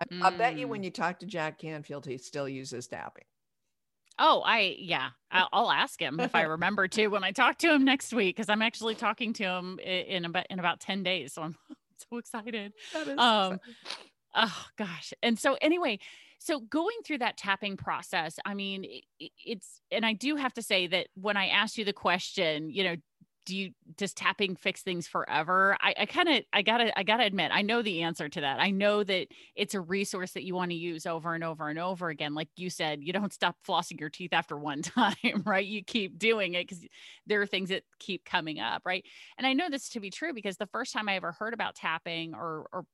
[0.00, 0.70] I, I bet you Mm.
[0.70, 3.24] when you talk to Jack Canfield, he still uses tapping.
[4.18, 7.72] Oh, I yeah, I'll, I'll ask him if I remember to when I talk to
[7.72, 11.32] him next week because I'm actually talking to him in about in about ten days,
[11.32, 11.56] so I'm
[12.10, 12.72] so excited.
[12.94, 13.58] Um, exciting.
[14.34, 15.12] Oh gosh.
[15.22, 15.98] And so anyway,
[16.38, 20.52] so going through that tapping process, I mean, i- i- it's and I do have
[20.54, 22.96] to say that when I asked you the question, you know,
[23.44, 25.76] do you does tapping fix things forever?
[25.80, 28.60] I, I kind of I gotta I gotta admit, I know the answer to that.
[28.60, 31.78] I know that it's a resource that you want to use over and over and
[31.78, 32.34] over again.
[32.34, 35.66] Like you said, you don't stop flossing your teeth after one time, right?
[35.66, 36.86] You keep doing it because
[37.26, 39.04] there are things that keep coming up, right?
[39.38, 41.74] And I know this to be true because the first time I ever heard about
[41.74, 42.84] tapping or or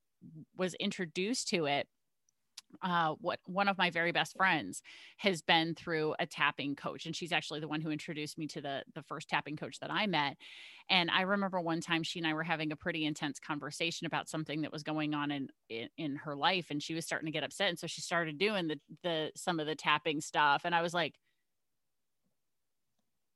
[0.57, 1.87] was introduced to it
[2.81, 4.81] uh what one of my very best friends
[5.17, 8.61] has been through a tapping coach and she's actually the one who introduced me to
[8.61, 10.37] the the first tapping coach that I met.
[10.89, 14.27] And I remember one time she and I were having a pretty intense conversation about
[14.29, 17.31] something that was going on in in, in her life and she was starting to
[17.31, 20.73] get upset and so she started doing the the some of the tapping stuff and
[20.75, 21.15] I was like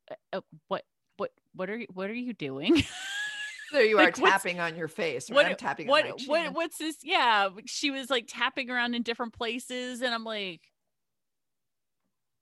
[0.09, 0.83] "Uh, uh, what
[1.17, 2.81] what what are you what are you doing
[3.73, 5.29] There you are like, what's- tapping on your face.
[5.29, 6.97] What I'm tapping what on my what what's this?
[7.03, 10.61] Yeah she was like tapping around in different places and i'm like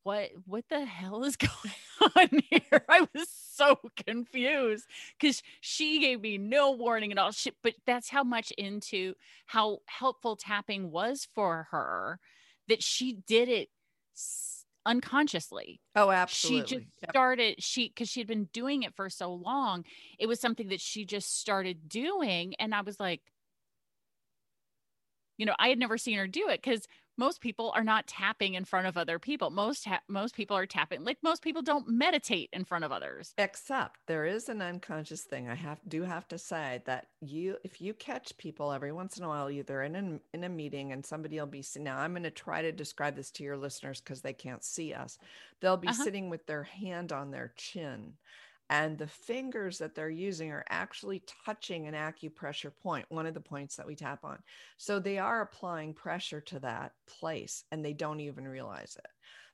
[0.04, 1.74] what what the hell is going
[2.16, 2.86] on here?
[2.90, 4.86] I was so confused
[5.20, 7.32] because she gave me no warning at all.
[7.32, 9.14] She, but that's how much into
[9.46, 12.20] how helpful tapping was for her
[12.68, 13.70] that she did it
[14.86, 16.24] unconsciously Oh, absolutely.
[16.26, 17.16] she just Yep.
[17.16, 19.84] started she because she had been doing it for so long
[20.20, 23.22] it was something that she just started doing and i was like
[25.38, 26.88] you know i had never seen her do it because
[27.26, 30.66] most people are not tapping in front of other people most ta- most people are
[30.66, 35.22] tapping like most people don't meditate in front of others Except there is an unconscious
[35.32, 35.48] thing.
[35.48, 39.24] I have do have to say that you, if you catch people every once in
[39.24, 40.06] a while, either in a,
[40.36, 41.64] in a meeting and somebody will be.
[41.78, 44.94] Now I'm going to try to describe this to your listeners because they can't see
[44.94, 45.18] us.
[45.60, 46.04] They'll be Uh-huh.
[46.04, 48.14] sitting with their hand on their chin,
[48.72, 53.42] and the fingers that they're using are actually touching an acupressure point, one of the
[53.42, 54.40] points that we tap on.
[54.78, 59.08] So they are applying pressure to that place, and they don't even realize it.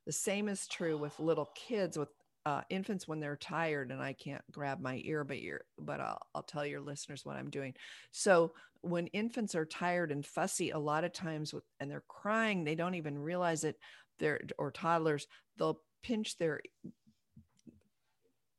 [0.06, 2.10] The same is true with little kids with
[2.45, 6.21] uh, infants when they're tired and I can't grab my ear, but you're, but I'll,
[6.34, 7.73] I'll tell your listeners what I'm doing.
[8.12, 12.63] So when infants are tired and fussy, a lot of times with, and they're crying,
[12.63, 13.75] they don't even realize it.
[14.19, 15.27] They're, or toddlers,
[15.58, 16.62] they'll pinch their,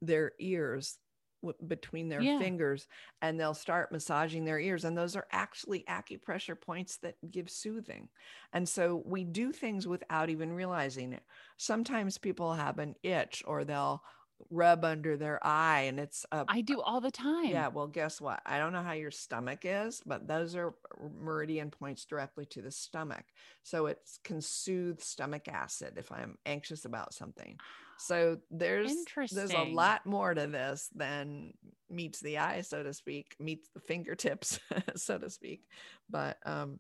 [0.01, 0.99] their ears
[1.43, 2.39] w- between their Yeah.
[2.39, 2.87] fingers
[3.23, 4.85] and they'll start massaging their ears.
[4.85, 8.09] And those are actually acupressure points that give soothing.
[8.53, 11.25] And so we do things without even realizing it.
[11.57, 14.03] Sometimes people have an itch or they'll
[14.51, 18.21] rub under their eye and it's a i do all the time yeah, well, guess
[18.21, 18.43] what?
[18.45, 22.71] I don't know how your stomach is, but those are meridian points directly to the
[22.71, 23.25] stomach.
[23.63, 27.61] So it can soothe stomach acid if I'm anxious about something.
[27.99, 28.93] So there's
[29.33, 31.53] there's a lot more to this than
[31.91, 34.61] meets the eye, so to speak, meets the fingertips,
[34.97, 35.63] so to speak.
[36.09, 36.79] But um,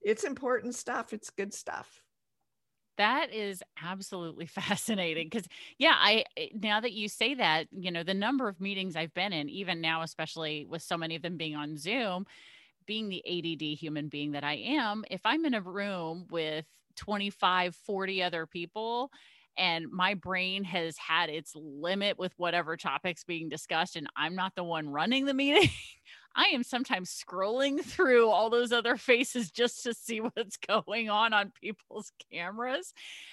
[0.00, 1.12] it's important stuff.
[1.12, 2.02] It's good stuff.
[2.98, 8.02] That is absolutely fascinating because, yeah, I eh, now that you say that, you know,
[8.02, 11.36] the number of meetings I've been in, even now, especially with so many of them
[11.36, 12.26] being on Zoom,
[12.86, 17.74] being the ADD human being that I am, if I'm in a room with 25,
[17.74, 19.10] 40 other people
[19.56, 24.54] and my brain has had its limit with whatever topics being discussed and I'm not
[24.54, 25.68] the one running the meeting,
[26.34, 31.32] I am sometimes scrolling through all those other faces just to see what's going on
[31.32, 32.92] on people's cameras.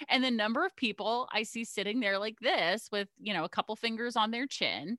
[0.09, 3.49] And the number of people I see sitting there like this with, you know, a
[3.49, 4.97] couple fingers on their chin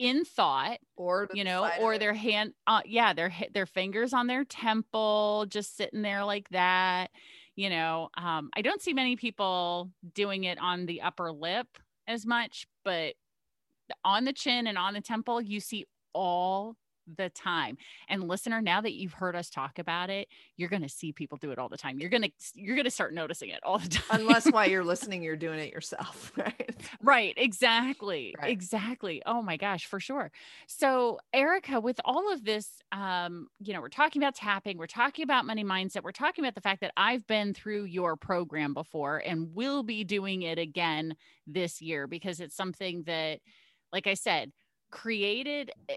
[0.00, 4.44] in thought Or you know or their hand uh, yeah their their fingers on their
[4.44, 7.10] temple just sitting there like that
[7.60, 11.66] you know um i don't see many people doing it on the upper lip
[12.08, 13.12] as much but
[14.02, 16.74] on the chin and on the temple you see all
[17.16, 17.76] the time
[18.08, 21.38] and listener now that you've heard us talk about it you're going to see people
[21.40, 23.78] do it all the time you're going to you're going to start noticing it all
[23.78, 26.76] the time unless while you're listening, you're doing it yourself, right?
[27.02, 28.34] Right, exactly.
[28.40, 28.50] Right.
[28.50, 29.22] Exactly.
[29.26, 30.30] Oh my gosh, for sure.
[30.66, 35.22] So, Erica, with all of this, um, you know, we're talking about tapping, we're talking
[35.22, 39.18] about money mindset, we're talking about the fact that I've been through your program before
[39.18, 43.40] and will be doing it again this year because it's something that,
[43.92, 44.52] like I said,
[44.90, 45.96] created eh,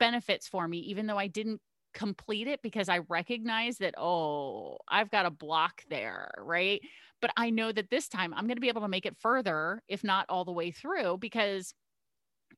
[0.00, 1.60] benefits for me, even though I didn't
[1.94, 6.80] complete it because I recognize that, oh, I've got a block there, right?
[7.20, 9.82] but I know that this time I'm going to be able to make it further,
[9.88, 11.74] if not all the way through, because,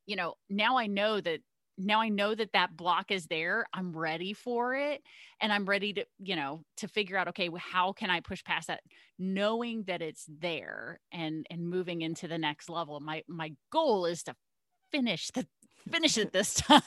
[0.07, 1.41] you know, now I know that
[1.79, 3.65] now I know that that block is there.
[3.73, 5.01] I'm ready for it.
[5.41, 8.69] And I'm ready to, you know, to figure out, okay, how can I push past
[8.69, 8.83] that?
[9.19, 13.01] Knowing that it's there and, and moving into the next level.
[13.01, 14.35] My, my goal is to
[14.93, 15.47] finish the,
[15.91, 16.83] finish it this time,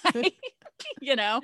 [1.02, 1.42] you know,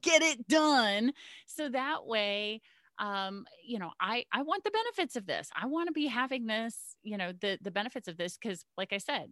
[0.00, 1.12] get it done.
[1.46, 2.60] So that way,
[3.00, 5.50] um you know i i want the benefits of this.
[5.60, 8.92] I want to be having this you know the the benefits of this because like
[8.92, 9.30] i said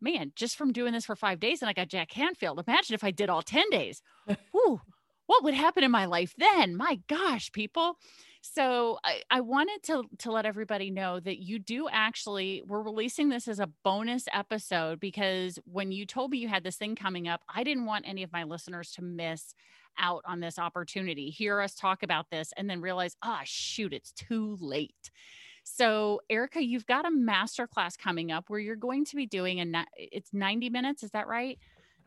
[0.00, 3.02] man just from doing this for five days and i got Jack Canfield imagine if
[3.02, 4.00] i did all 10 days.
[4.52, 4.80] Whew,
[5.26, 6.76] what would happen in my life then?
[6.76, 7.96] My gosh people
[8.40, 13.28] so I, I wanted to to let everybody know that you do actually we're releasing
[13.28, 17.28] this as a bonus episode because when you told me you had this thing coming
[17.28, 19.54] up i didn't want any of my listeners to miss
[19.98, 24.12] out on this opportunity, hear us talk about this, and then realize, ah, shoot, it's
[24.12, 25.10] too late.
[25.64, 29.86] So, Erica, you've got a masterclass coming up where you're going to be doing a
[29.96, 31.58] it's 90 minutes, is that right?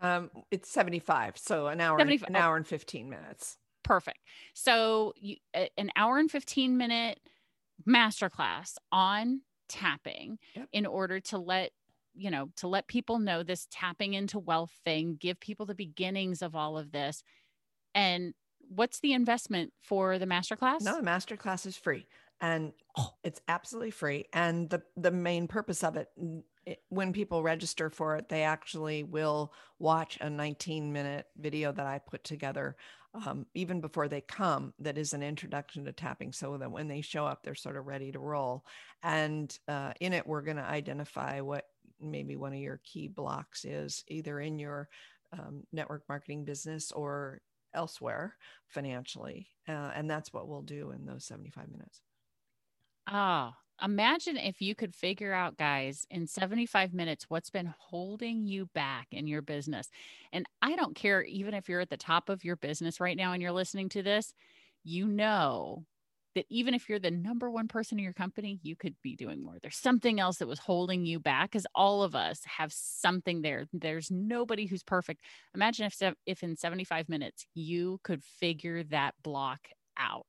[0.02, 2.40] Um, it's 75, so an hour, 75 an oh.
[2.40, 3.58] hour and 15 minutes.
[3.92, 4.20] Perfect.
[4.54, 7.20] So, you, an hour and 15 minute
[7.86, 10.70] masterclass on tapping Yep.
[10.72, 11.72] in order to let
[12.14, 16.42] you know to let people know this tapping into wealth thing give people the beginnings
[16.42, 17.22] of all of this
[17.96, 18.34] and
[18.70, 22.08] what's the investment for the masterclass No, the master class is free,
[22.40, 23.12] and Oh.
[23.24, 24.26] it's absolutely free.
[24.34, 26.10] And the the main purpose of it,
[26.90, 32.00] when people register for it, they actually will watch a 19 minute video that I
[32.00, 32.76] put together.
[33.14, 37.02] Um, even before they come, that is an introduction to tapping, so that when they
[37.02, 38.64] show up, they're sort of ready to roll.
[39.04, 41.66] And uh, in it, we're going to identify what
[42.00, 44.88] maybe one of your key blocks is, either in your
[45.34, 47.42] um, network marketing business or
[47.74, 48.36] elsewhere
[48.68, 49.48] financially.
[49.68, 52.02] Uh, and that's what we'll do in those 75 minutes.
[53.12, 58.68] Oh, imagine if you could figure out, guys, in 75 minutes, what's been holding you
[58.74, 59.90] back in your business.
[60.32, 63.34] And I don't care, even if you're at the top of your business right now
[63.34, 64.34] and you're listening to this,
[64.84, 65.86] you know
[66.36, 69.44] that even if you're the number one person in your company, you could be doing
[69.44, 69.58] more.
[69.62, 73.66] There's something else that was holding you back because all of us have something there.
[73.74, 75.22] There's nobody who's perfect.
[75.54, 79.60] Imagine if, if in 75 minutes you could figure that block
[79.98, 80.26] out.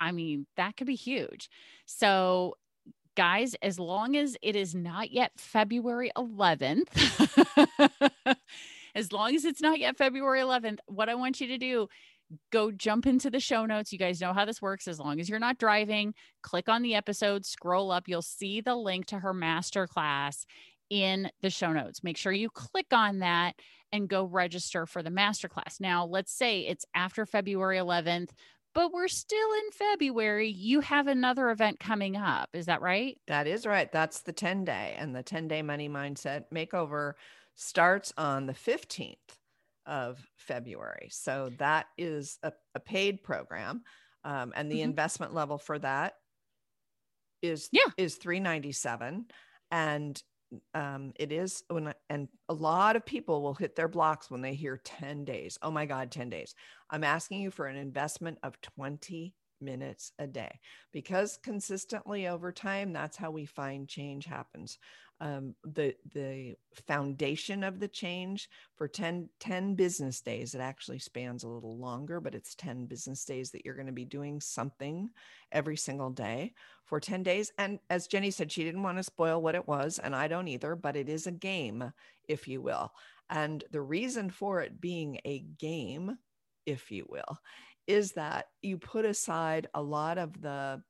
[0.00, 1.48] I mean, that could be huge.
[1.86, 2.56] So,
[3.16, 6.86] guys, as long as it is not yet February 11th,
[8.94, 11.88] as long as it's not yet February 11th, what I want you to do,
[12.52, 13.92] go jump into the show notes.
[13.92, 14.86] You guys know how this works.
[14.86, 18.76] As long as you're not driving, click on the episode, scroll up, you'll see the
[18.76, 20.44] link to her masterclass
[20.90, 22.02] in the show notes.
[22.02, 23.54] Make sure you click on that
[23.92, 25.80] and go register for the masterclass.
[25.80, 28.30] Now, let's say it's after February 11th,
[28.78, 30.50] but we're still in February.
[30.50, 32.48] You have another event coming up.
[32.52, 33.18] Is that right?
[33.26, 33.90] That is right.
[33.90, 34.94] That's the 10 day.
[34.96, 37.14] And the 10 day money mindset makeover
[37.56, 39.16] starts on the 15th
[39.84, 41.08] of February.
[41.10, 43.82] So that is a, a paid program.
[44.22, 44.84] Um, and the Mhm.
[44.84, 46.14] investment level for that
[47.42, 47.90] is Yeah.
[47.96, 49.26] is 397
[49.72, 50.22] and
[50.74, 54.54] um, it is when and a lot of people will hit their blocks when they
[54.54, 55.58] hear 10 days.
[55.62, 56.54] Oh my God, 10 days.
[56.90, 60.60] I'm asking you for an investment of 20 minutes a day
[60.92, 64.78] because consistently over time, that's how we find change happens
[65.20, 66.54] um, the the
[66.86, 70.54] foundation of the change for 10, 10 business days.
[70.54, 73.92] It actually spans a little longer but it's 10 business days that you're going to
[73.92, 75.10] be doing something
[75.50, 76.54] every single day
[76.84, 77.52] for 10 days.
[77.58, 80.48] And as jenny said she didn't want to spoil what it was and i don't
[80.48, 81.92] either but it is a game
[82.28, 82.92] if you will.
[83.30, 86.16] And the reason for it being a game
[86.64, 87.38] if you will
[87.86, 90.82] is that you put aside a lot of the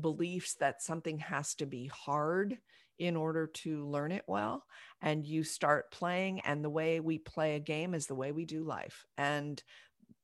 [0.00, 2.58] beliefs that something has to be hard
[2.98, 4.64] in order to learn it well
[5.02, 8.44] and you start playing and the way we play a game is the way we
[8.44, 9.62] do life and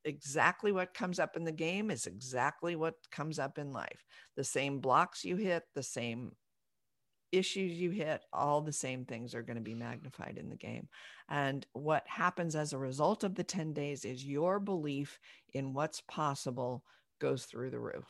[0.04, 4.04] exactly what comes up in the game is exactly what comes up in life.
[4.36, 6.32] The same blocks you hit the same
[7.30, 10.86] issues you hit all the same things are going to be magnified in the game
[11.30, 15.18] and what happens as a result of the 10 days is your belief
[15.54, 16.84] in what's possible
[17.22, 18.04] goes through the roof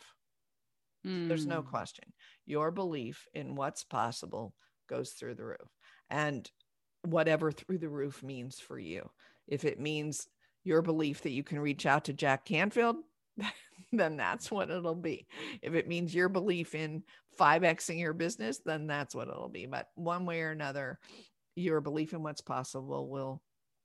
[1.07, 1.29] Mm.
[1.29, 1.69] There's no hmm.
[1.69, 2.13] question.
[2.47, 4.55] Your belief in what's possible
[4.89, 5.69] goes through the roof.
[6.11, 6.49] And
[7.03, 9.11] whatever through the roof means for you.
[9.49, 10.29] If it means
[10.65, 12.97] your belief that you can reach out to Jack Canfield,
[13.93, 15.27] then that's what it'll be.
[15.63, 17.03] If it means your belief in
[17.41, 19.67] 5xing your business, then that's what it'll be.
[19.67, 20.99] But one way or another,
[21.57, 23.43] your belief in what's possible will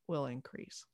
[0.07, 0.85] will increase.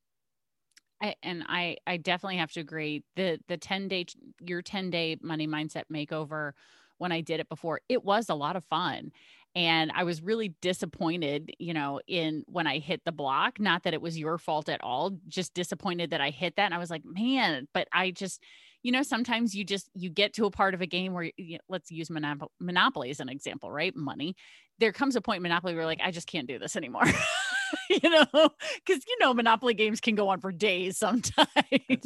[1.02, 3.02] I, and I I definitely have to agree.
[3.16, 4.06] The the 10 day
[4.40, 6.52] your 10 day money mindset makeover
[6.98, 9.10] when I did it before, it was a lot of fun.
[9.56, 13.60] And I was really disappointed, you know, in when I hit the block.
[13.60, 16.64] Not that it was your fault at all, just disappointed that I hit that.
[16.66, 18.40] And I was like, man, but I just,
[18.82, 21.58] you know, sometimes you just you get to a part of a game where you,
[21.68, 23.94] let's use Monop- Monopoly as an example, right?
[23.94, 24.34] Money.
[24.80, 27.04] There comes a point in Monopoly where like, I just can't do this anymore.
[27.90, 31.48] you know, because you know, Monopoly games can go on for days sometimes.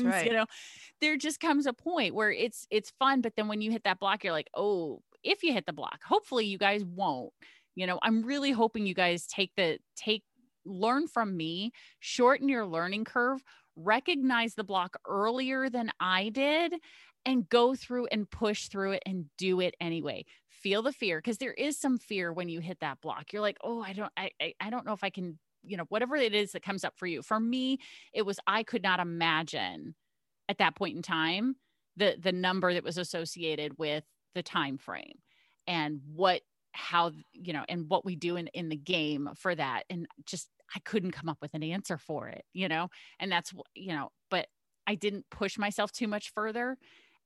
[0.00, 0.26] Right.
[0.26, 0.46] You know,
[1.00, 3.98] there just comes a point where it's it's fun, but then when you hit that
[3.98, 7.32] block, you're like, oh, if you hit the block, hopefully you guys won't.
[7.74, 10.22] You know, I'm really hoping you guys take the take
[10.64, 13.42] learn from me, shorten your learning curve,
[13.76, 16.74] recognize the block earlier than I did
[17.24, 21.38] and go through and push through it and do it anyway feel the fear because
[21.38, 24.30] there is some fear when you hit that block you're like oh i don't I,
[24.40, 26.94] I, I don't know if i can you know whatever it is that comes up
[26.96, 27.22] for you.
[27.22, 27.78] For me
[28.12, 29.94] it was i could not imagine
[30.48, 31.56] at that point in time
[31.96, 34.04] the the number that was associated with
[34.34, 35.18] the time frame
[35.66, 36.42] and what
[36.72, 39.84] how you know and what we do in in the game for that.
[39.90, 42.88] And just i couldn't come up with an answer for it you know?
[43.18, 44.46] And that's you know but
[44.86, 46.76] i didn't push myself too much further.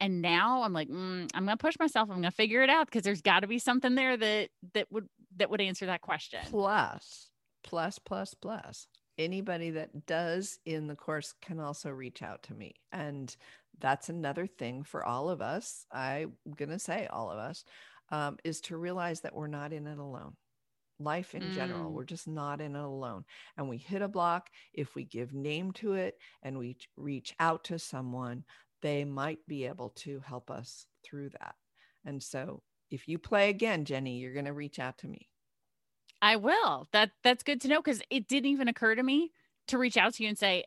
[0.00, 2.08] And now i'm like mm, i'm gonna push myself.
[2.10, 5.06] I'm gonna figure it out because there's got to be something there that that would
[5.36, 6.40] that would answer that question.
[6.50, 7.31] Plus
[7.62, 8.86] plus plus plus.
[9.18, 12.74] Anybody that does in the course can also reach out to me.
[12.92, 13.34] And
[13.78, 17.64] that's another thing for all of us i'm going to say all of us
[18.10, 20.36] um, is to realize that we're not in it alone.
[21.00, 21.54] Life in mm.
[21.54, 23.24] general we're just not in it alone.
[23.56, 27.64] And we hit a block if we give name to it and we reach out
[27.64, 28.44] to someone
[28.82, 31.54] they might be able to help us through that.
[32.04, 35.26] And so if you play again jenny you're going to reach out to me
[36.22, 36.88] I will.
[36.92, 39.32] That that's good to know because it didn't even occur to me
[39.66, 40.64] to reach out to you and say,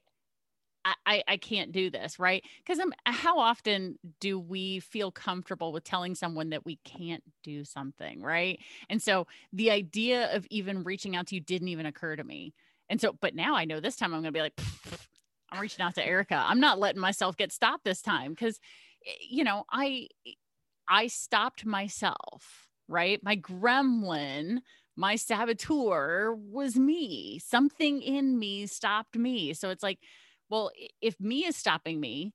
[1.08, 2.44] I, I, can't do this, right?
[2.60, 7.66] Because I'm how often do we feel comfortable with telling someone that we can't do
[7.66, 8.60] something, right?
[8.88, 12.54] And so the idea of even reaching out to you didn't even occur to me.
[12.88, 14.60] And so, but now I know this time I'm gonna be like,
[15.50, 16.36] I'm reaching out to Erica.
[16.36, 18.60] I'm not letting myself get stopped this time because
[19.08, 20.10] eh, you know, I
[20.88, 23.20] I stopped myself, right?
[23.24, 24.60] My gremlin
[24.96, 27.40] my saboteur was me.
[27.40, 29.54] Something in me stopped me.
[29.54, 30.00] So it's like,
[30.50, 30.72] well,
[31.02, 32.34] if me is stopping me,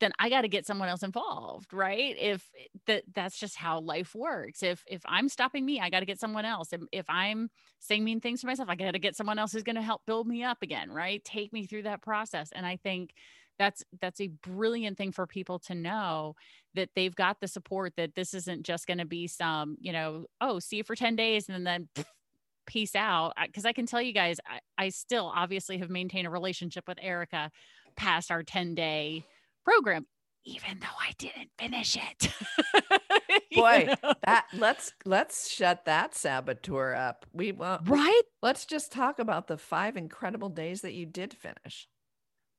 [0.00, 2.16] then I got to get someone else involved, right?
[2.18, 4.62] If eh, that that's just how life works.
[4.62, 6.72] If if I'm stopping me, I got to get someone else.
[6.72, 7.48] If, if I'm
[7.78, 10.02] saying mean things to myself, I got to get someone else who's going to help
[10.06, 11.24] build me up again, right?
[11.24, 12.50] Take me through that process.
[12.52, 13.14] And I think
[13.58, 16.34] that's that's a brilliant thing for people to know
[16.74, 20.26] that they've got the support that this isn't just going to be some you know
[20.40, 21.88] oh see you for 10 days and then
[22.66, 23.34] peace out.
[23.46, 26.84] Because I, I, can tell you guys I, I still obviously have maintained a relationship
[26.88, 27.50] with erica
[27.96, 29.24] past our 10 day
[29.64, 30.06] program
[30.44, 32.32] even though i didn't finish it.
[33.54, 34.12] Boy know?
[34.24, 37.24] that let's let's shut that saboteur up.
[37.32, 38.22] We want right?
[38.42, 41.88] let's just talk about the five incredible days that you did finish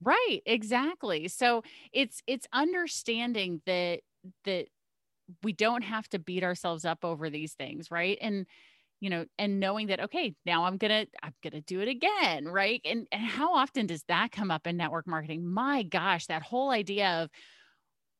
[0.03, 1.27] Right, exactly.
[1.27, 4.01] So it's it's understanding that
[4.43, 4.67] that
[5.43, 8.17] we don't have to beat ourselves up over these things, right?
[8.21, 8.45] And
[9.01, 12.81] you know and knowing that okay now i'm gonna i'm gonna do it again right
[12.85, 16.71] and and how often does that come up in network marketing my gosh that whole
[16.71, 17.29] idea of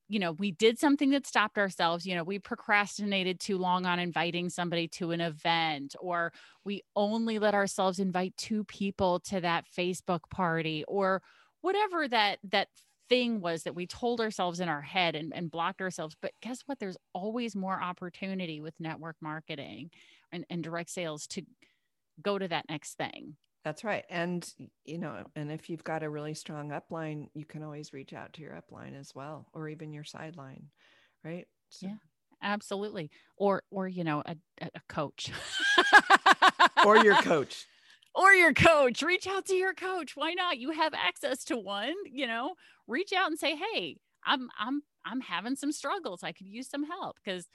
[0.08, 3.98] you know we did something that stopped ourselves you know we procrastinated too long on
[3.98, 6.32] inviting somebody to an event or
[6.64, 11.22] we only let ourselves invite two people to that facebook party or
[11.66, 12.68] whatever that that
[13.08, 16.60] thing was that we told ourselves in our head and, and blocked ourselves but guess
[16.66, 19.90] what there's always more opportunity with network marketing
[20.30, 21.42] and, and direct sales to
[22.22, 24.04] go to that next thing that's right.
[24.08, 24.48] And,
[24.84, 28.32] you know, and if you've got a really strong upline, you can always reach out
[28.34, 30.68] to your upline as well, or even your sideline.
[31.24, 31.48] Right.
[31.70, 31.88] So.
[31.88, 31.96] Yeah,
[32.44, 33.10] absolutely.
[33.36, 35.32] Or, or, you know, a, a coach
[36.86, 37.66] or your coach
[38.16, 40.58] or your coach reach out to your coach why not?
[40.58, 42.54] You have access to one you know?
[42.88, 46.22] Reach out and say hey i'm i'm i'm having some struggles.
[46.22, 47.16] I could use some help.
[47.24, 47.46] Because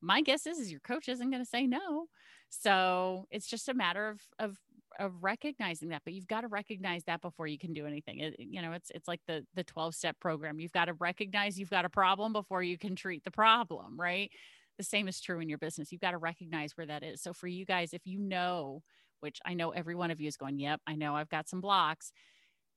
[0.00, 2.06] my guess is, is your coach isn't going to say no.
[2.48, 4.56] So it's just a matter of of
[4.98, 8.18] of recognizing that but you've got to recognize that before you can do anything.
[8.18, 10.60] It, you know it's it's like the the 12 step program.
[10.60, 14.30] You've got to recognize you've got a problem before you can treat the problem right?
[14.78, 15.92] The same is true in your business.
[15.92, 17.22] You've got to recognize where that is.
[17.22, 18.82] So for you guys if you know
[19.20, 21.60] which i know every one of you is going yep i know i've got some
[21.60, 22.12] blocks.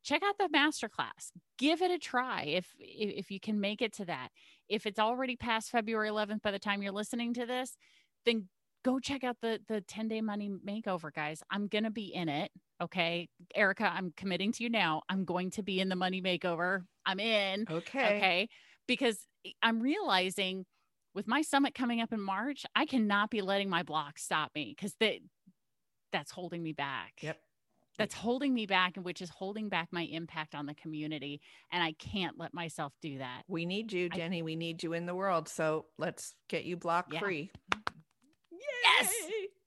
[0.03, 4.05] Check out the masterclass give it a try if if you can make it to
[4.05, 4.29] that.
[4.67, 7.77] If it's already past february 11th by the time you're listening to this
[8.25, 8.49] then
[8.83, 11.41] go check out the the 10 day money makeover guys.
[11.49, 13.29] I'm gonna be in it okay?
[13.55, 15.03] Erica i'm committing to you now.
[15.07, 16.81] I'm going to be in the money makeover.
[17.05, 18.17] I'm in okay.
[18.17, 18.49] okay?
[18.87, 19.25] Because
[19.61, 20.65] i'm realizing
[21.13, 24.73] with my summit coming up in march i cannot be letting my block stop me
[24.75, 25.15] because that
[26.13, 27.39] that's holding me back yep
[27.97, 31.41] that's holding me back and which is holding back my impact on the community
[31.71, 34.93] and i can't let myself do that we need you jenny I, we need you
[34.93, 37.19] in the world so let's get you block yeah.
[37.19, 37.51] free
[38.83, 39.13] Yes.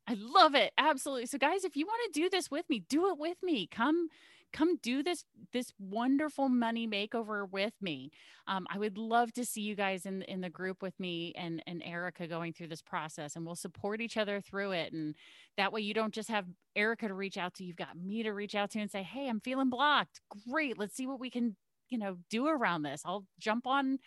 [0.08, 0.72] I love it.
[0.78, 1.26] Absolutely.
[1.26, 3.66] So guys, if you want to do this with me, do it with me.
[3.66, 4.08] Come
[4.56, 8.10] come do this this wonderful money makeover with me.
[8.48, 11.62] Um, I would love to see you guys in in the group with me and
[11.66, 14.92] and Erica going through this process, and we'll support each other through it.
[14.92, 15.14] And
[15.56, 18.32] that way, you don't just have Erica to reach out to; you've got me to
[18.32, 20.20] reach out to and say, "Hey, I'm feeling blocked.
[20.50, 21.56] Great, let's see what we can
[21.90, 23.02] you know do around this.
[23.04, 23.98] I'll jump on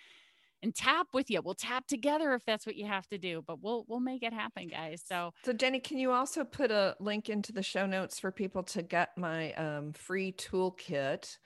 [0.62, 1.41] and tap with you.
[1.41, 4.34] We'll tap together if that's what you have to do, but we'll we'll make it
[4.34, 5.03] happen, guys.
[5.05, 8.64] So So Jenny, can you also put a link into the show notes for people
[8.64, 11.38] to get my um, free toolkit?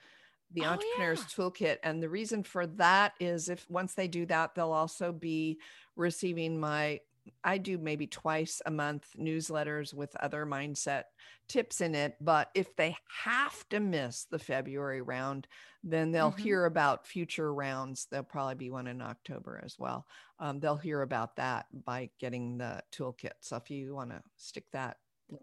[0.52, 1.44] The oh, entrepreneur's yeah.
[1.44, 1.76] toolkit.
[1.82, 5.58] And the reason for that is if once they do that, they'll also be
[5.96, 7.00] receiving my
[7.42, 11.04] I do maybe twice a month newsletters with other mindset
[11.48, 12.16] tips in it.
[12.20, 15.46] But if they have to miss the February round,
[15.82, 16.42] then they'll mm-hmm.
[16.42, 18.06] hear about future rounds.
[18.10, 20.06] There'll probably be one in October as well.
[20.38, 23.32] Um, they'll hear about that by getting the toolkit.
[23.40, 24.96] So if you want to stick that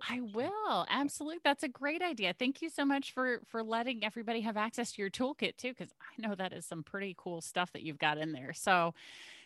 [0.09, 0.85] I will.
[0.89, 1.39] Absolutely.
[1.43, 2.33] That's a great idea.
[2.37, 5.89] Thank you so much for for letting everybody have access to your toolkit too cuz
[6.01, 8.53] I know that is some pretty cool stuff that you've got in there.
[8.53, 8.93] So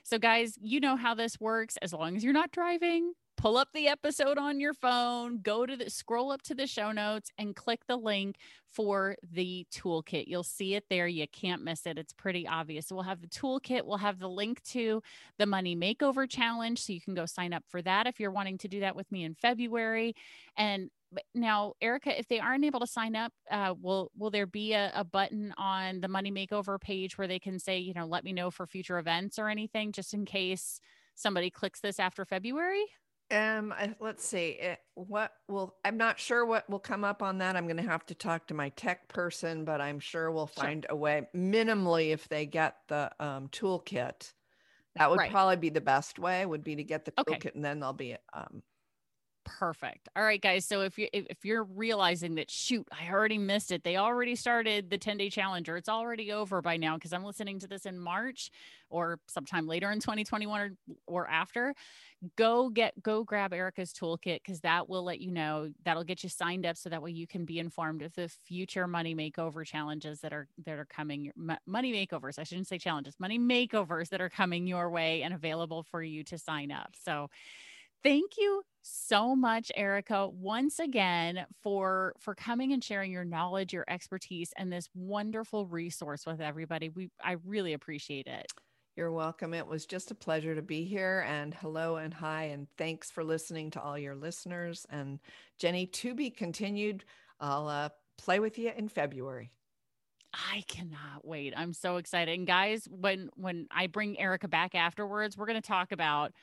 [0.06, 1.78] so, guys, you know how this works.
[1.82, 5.76] As long as you're not driving, pull up the episode on your phone, go to
[5.76, 8.36] the scroll up to the show notes and click the link
[8.70, 10.28] for the toolkit.
[10.28, 11.08] You'll see it there.
[11.08, 11.98] You can't miss it.
[11.98, 12.92] It's pretty obvious.
[12.92, 15.02] We'll have the toolkit, we'll have the link to
[15.40, 16.84] the money makeover challenge.
[16.84, 19.12] So you can go sign up for that if you're wanting to do that with
[19.12, 20.16] me in February.
[20.56, 20.92] And
[21.34, 24.92] now erica if they aren't able to sign up uh, will will there be a,
[24.96, 28.34] a, button on the money makeover page where they can say you know let me
[28.34, 30.80] know for future events or anything just in case
[31.16, 32.84] somebody clicks this after february
[33.32, 37.56] um let's see it, what will i'm not sure what will come up on that
[37.56, 40.86] i'm going to have to talk to my tech person but i'm sure we'll find
[40.88, 40.96] sure.
[40.96, 44.32] a way minimally if they get the um, toolkit
[44.96, 45.32] that would right.
[45.32, 47.52] probably be the best way would be to get the toolkit okay.
[47.56, 48.62] and then they'll be um,
[49.46, 50.10] perfect.
[50.16, 53.84] All right guys so if you if you're realizing that shoot i already missed it
[53.84, 57.24] they already started the 10 day challenge or it's already over by now because i'm
[57.24, 58.52] listening to this in march
[58.90, 60.70] or sometime later in 2021 or,
[61.08, 61.74] or after
[62.36, 66.30] go get go grab erica's toolkit because that will let you know that'll get you
[66.30, 70.20] signed up so that way you can be informed of the future money makeover challenges
[70.20, 71.32] that are that are coming
[71.66, 75.84] money makeovers i shouldn't say challenges money makeovers that are coming your way and available
[75.84, 76.94] for you to sign up.
[77.04, 77.30] So
[78.06, 83.84] thank you so much erica once again for for coming and sharing your knowledge your
[83.88, 86.90] expertise and this wonderful resource with everybody.
[86.90, 88.46] We i really appreciate it.
[88.96, 89.56] You're welcome.
[89.56, 93.24] It was just a pleasure to be here and hello and hi and thanks for
[93.24, 94.86] listening to all your listeners.
[94.92, 95.20] And
[95.58, 97.06] jenny to be continued
[97.40, 97.90] i'll uh,
[98.20, 99.52] play with you in february.
[100.54, 101.54] I cannot wait.
[101.56, 102.38] I'm so excited.
[102.38, 106.34] And guys, when when I bring Erica back afterwards, we're going to talk about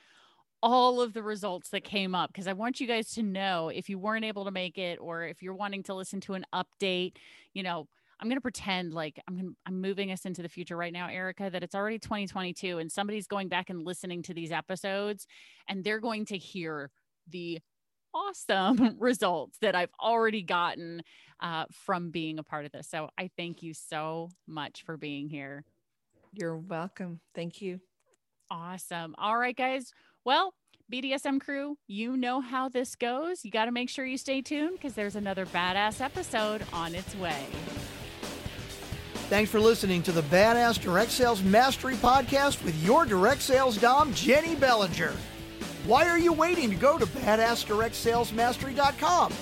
[0.63, 3.89] all of the results that came up because I want you guys to know if
[3.89, 7.17] you weren't able to make it or if you're wanting to listen to an update,
[7.53, 7.85] you know,
[8.19, 11.49] I'm going to pretend like I'm I'm moving us into the future right now, Erica,
[11.49, 15.27] that it's already 2022 and somebody's going back and listening to these episodes
[15.67, 16.89] and they're going to hear
[17.27, 17.59] the
[18.13, 21.01] awesome results that I've already gotten
[21.41, 22.87] uh, from being a part of this.
[22.87, 25.65] So I thank you so much for being here.
[26.31, 27.19] You're welcome.
[27.35, 27.81] Thank you.
[28.49, 29.15] Awesome.
[29.17, 29.91] All right, guys.
[30.25, 30.53] Well,
[30.91, 33.43] BDSM crew, you know how this goes.
[33.43, 37.15] You got to make sure you stay tuned because there's another badass episode on its
[37.15, 37.45] way.
[39.29, 44.13] Thanks for listening to the Badass Direct Sales Mastery Podcast with your direct sales dom,
[44.13, 45.13] Jenny Bellinger.
[45.85, 49.33] Why are you waiting to go to badassdirectsalesmastery.com?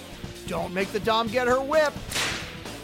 [0.48, 1.94] Don't make the Dom get her whip.